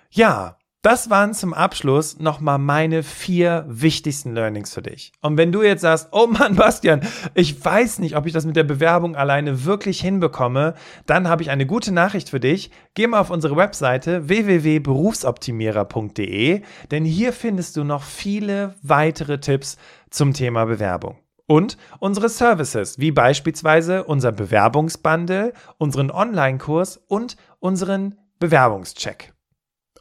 Ja, 0.10 0.58
das 0.81 1.09
waren 1.11 1.35
zum 1.35 1.53
Abschluss 1.53 2.17
nochmal 2.19 2.57
meine 2.57 3.03
vier 3.03 3.65
wichtigsten 3.67 4.33
Learnings 4.33 4.73
für 4.73 4.81
dich. 4.81 5.11
Und 5.21 5.37
wenn 5.37 5.51
du 5.51 5.61
jetzt 5.61 5.81
sagst, 5.81 6.07
oh 6.11 6.25
Mann, 6.25 6.55
Bastian, 6.61 7.01
ich 7.35 7.63
weiß 7.63 7.99
nicht, 7.99 8.17
ob 8.17 8.25
ich 8.25 8.33
das 8.33 8.47
mit 8.47 8.55
der 8.55 8.63
Bewerbung 8.63 9.15
alleine 9.15 9.65
wirklich 9.65 10.01
hinbekomme, 10.01 10.73
dann 11.05 11.27
habe 11.27 11.43
ich 11.43 11.51
eine 11.51 11.67
gute 11.67 11.91
Nachricht 11.91 12.29
für 12.29 12.39
dich. 12.39 12.71
Geh 12.95 13.05
mal 13.05 13.19
auf 13.19 13.29
unsere 13.29 13.55
Webseite 13.55 14.27
www.berufsoptimierer.de, 14.27 16.63
denn 16.89 17.05
hier 17.05 17.31
findest 17.31 17.77
du 17.77 17.83
noch 17.83 18.01
viele 18.01 18.73
weitere 18.81 19.39
Tipps 19.39 19.77
zum 20.09 20.33
Thema 20.33 20.65
Bewerbung. 20.65 21.19
Und 21.45 21.77
unsere 21.99 22.29
Services, 22.29 22.97
wie 22.97 23.11
beispielsweise 23.11 24.05
unser 24.05 24.31
Bewerbungsbundle, 24.31 25.53
unseren 25.77 26.09
Online-Kurs 26.09 26.97
und 27.07 27.37
unseren 27.59 28.17
Bewerbungscheck. 28.39 29.31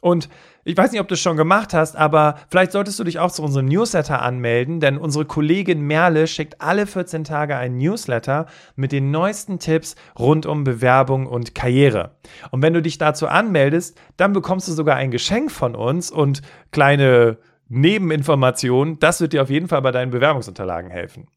Und 0.01 0.29
ich 0.63 0.75
weiß 0.75 0.91
nicht, 0.91 0.99
ob 0.99 1.07
du 1.07 1.13
es 1.13 1.21
schon 1.21 1.37
gemacht 1.37 1.73
hast, 1.73 1.95
aber 1.95 2.35
vielleicht 2.49 2.71
solltest 2.71 2.99
du 2.99 3.03
dich 3.03 3.19
auch 3.19 3.31
zu 3.31 3.43
unserem 3.43 3.67
Newsletter 3.67 4.21
anmelden, 4.21 4.79
denn 4.79 4.97
unsere 4.97 5.25
Kollegin 5.25 5.81
Merle 5.81 6.27
schickt 6.27 6.59
alle 6.59 6.87
14 6.87 7.23
Tage 7.23 7.55
einen 7.55 7.77
Newsletter 7.77 8.47
mit 8.75 8.91
den 8.91 9.11
neuesten 9.11 9.59
Tipps 9.59 9.95
rund 10.17 10.45
um 10.45 10.63
Bewerbung 10.63 11.27
und 11.27 11.55
Karriere. 11.55 12.17
Und 12.49 12.61
wenn 12.63 12.73
du 12.73 12.81
dich 12.81 12.97
dazu 12.97 13.27
anmeldest, 13.27 13.97
dann 14.17 14.33
bekommst 14.33 14.67
du 14.67 14.73
sogar 14.73 14.97
ein 14.97 15.11
Geschenk 15.11 15.51
von 15.51 15.75
uns 15.75 16.11
und 16.11 16.41
kleine 16.71 17.37
Nebeninformationen. 17.69 18.99
Das 18.99 19.21
wird 19.21 19.33
dir 19.33 19.43
auf 19.43 19.49
jeden 19.49 19.67
Fall 19.67 19.81
bei 19.81 19.91
deinen 19.91 20.11
Bewerbungsunterlagen 20.11 20.89
helfen. 20.91 21.27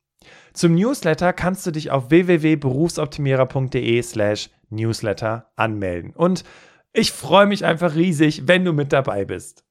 Zum 0.54 0.74
Newsletter 0.74 1.32
kannst 1.32 1.66
du 1.66 1.70
dich 1.70 1.90
auf 1.90 2.10
www.berufsoptimierer.de 2.10 4.02
slash 4.02 4.50
Newsletter 4.70 5.50
anmelden. 5.56 6.12
Und 6.14 6.44
ich 6.94 7.12
freue 7.12 7.46
mich 7.46 7.64
einfach 7.64 7.96
riesig, 7.96 8.46
wenn 8.46 8.64
du 8.64 8.72
mit 8.72 8.92
dabei 8.92 9.24
bist. 9.24 9.64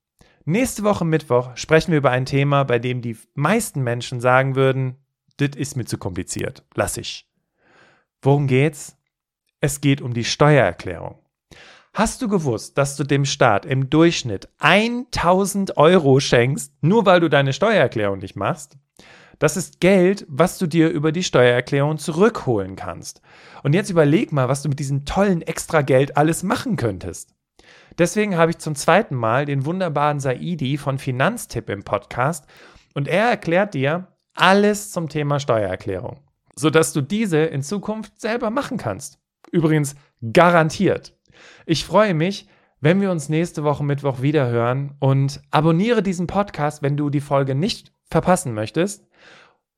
Nächste 0.46 0.84
Woche 0.84 1.06
Mittwoch 1.06 1.56
sprechen 1.56 1.92
wir 1.92 2.00
über 2.00 2.12
ein 2.12 2.26
Thema, 2.26 2.66
bei 2.66 2.80
dem 2.80 3.02
die 3.02 3.18
meisten 3.34 3.82
Menschen 3.82 4.20
sagen 4.20 4.56
würden, 4.56 4.98
das 5.38 5.56
ist 5.56 5.78
mir 5.78 5.86
zu 5.86 5.98
kompliziert, 5.98 6.64
lass 6.76 6.98
ich. 6.98 7.28
Worum 8.22 8.48
geht's? 8.48 8.98
Es 9.62 9.80
geht 9.80 10.02
um 10.02 10.14
die 10.14 10.26
Steuererklärung. 10.26 11.18
Hast 11.94 12.22
du 12.22 12.28
gewusst, 12.28 12.78
dass 12.78 12.98
du 12.98 13.06
dem 13.06 13.24
Staat 13.24 13.66
im 13.66 13.90
Durchschnitt 13.90 14.50
1000 14.60 15.78
Euro 15.78 16.20
schenkst, 16.20 16.74
nur 16.82 17.06
weil 17.06 17.22
du 17.22 17.30
deine 17.30 17.54
Steuererklärung 17.54 18.20
nicht 18.20 18.36
machst? 18.36 18.78
Das 19.44 19.58
ist 19.58 19.82
Geld, 19.82 20.26
was 20.30 20.58
du 20.58 20.68
dir 20.68 20.90
über 20.90 21.12
die 21.12 21.22
Steuererklärung 21.22 21.98
zurückholen 21.98 22.78
kannst. 22.78 23.22
Und 23.62 23.74
jetzt 23.74 23.90
überleg 23.90 24.32
mal, 24.32 24.48
was 24.48 24.62
du 24.62 24.70
mit 24.70 24.80
diesem 24.80 25.04
tollen 25.04 25.42
Extrageld 25.42 26.16
alles 26.16 26.44
machen 26.44 26.78
könntest. 26.78 27.36
Deswegen 27.98 28.38
habe 28.38 28.52
ich 28.52 28.60
zum 28.60 28.74
zweiten 28.74 29.16
Mal 29.16 29.44
den 29.44 29.66
wunderbaren 29.66 30.22
Saidi 30.22 30.78
von 30.78 30.98
Finanztipp 30.98 31.70
im 31.70 31.84
Podcast 31.84 32.46
und 32.94 33.10
er 33.10 33.26
erklärt 33.26 33.74
dir 33.74 34.08
alles 34.34 34.92
zum 34.92 35.10
Thema 35.10 35.42
Steuererklärung, 35.42 36.22
sodass 36.56 36.94
du 36.94 37.02
diese 37.02 37.40
in 37.40 37.64
Zukunft 37.64 38.22
selber 38.22 38.50
machen 38.50 38.78
kannst. 38.78 39.20
Übrigens 39.52 39.96
garantiert. 40.32 41.20
Ich 41.66 41.84
freue 41.84 42.14
mich, 42.14 42.48
wenn 42.80 43.02
wir 43.02 43.12
uns 43.12 43.28
nächste 43.28 43.66
Woche 43.66 43.84
Mittwoch 43.84 44.22
wieder 44.22 44.48
hören 44.48 44.96
und 45.00 45.42
abonniere 45.52 46.02
diesen 46.02 46.28
Podcast, 46.28 46.82
wenn 46.82 46.96
du 46.96 47.10
die 47.10 47.20
Folge 47.20 47.56
nicht 47.56 47.92
verpassen 48.10 48.54
möchtest. 48.54 49.06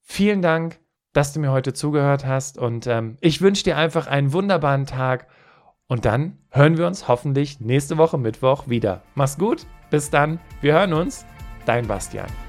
Vielen 0.05 0.41
Dank 0.41 0.79
dass 1.15 1.31
du 1.31 1.39
mir 1.39 1.51
heute 1.51 1.73
zugehört 1.73 2.25
hast. 2.25 2.57
Und 2.57 2.87
ähm, 2.87 3.17
ich 3.21 3.41
wünsche 3.41 3.63
dir 3.63 3.77
einfach 3.77 4.07
einen 4.07 4.33
wunderbaren 4.33 4.85
Tag. 4.85 5.27
Und 5.87 6.05
dann 6.05 6.37
hören 6.49 6.77
wir 6.77 6.87
uns 6.87 7.07
hoffentlich 7.07 7.59
nächste 7.59 7.97
Woche 7.97 8.17
Mittwoch 8.17 8.67
wieder. 8.67 9.01
Mach's 9.15 9.37
gut, 9.37 9.65
bis 9.89 10.09
dann, 10.09 10.39
wir 10.61 10.73
hören 10.73 10.93
uns, 10.93 11.25
dein 11.65 11.87
Bastian. 11.87 12.44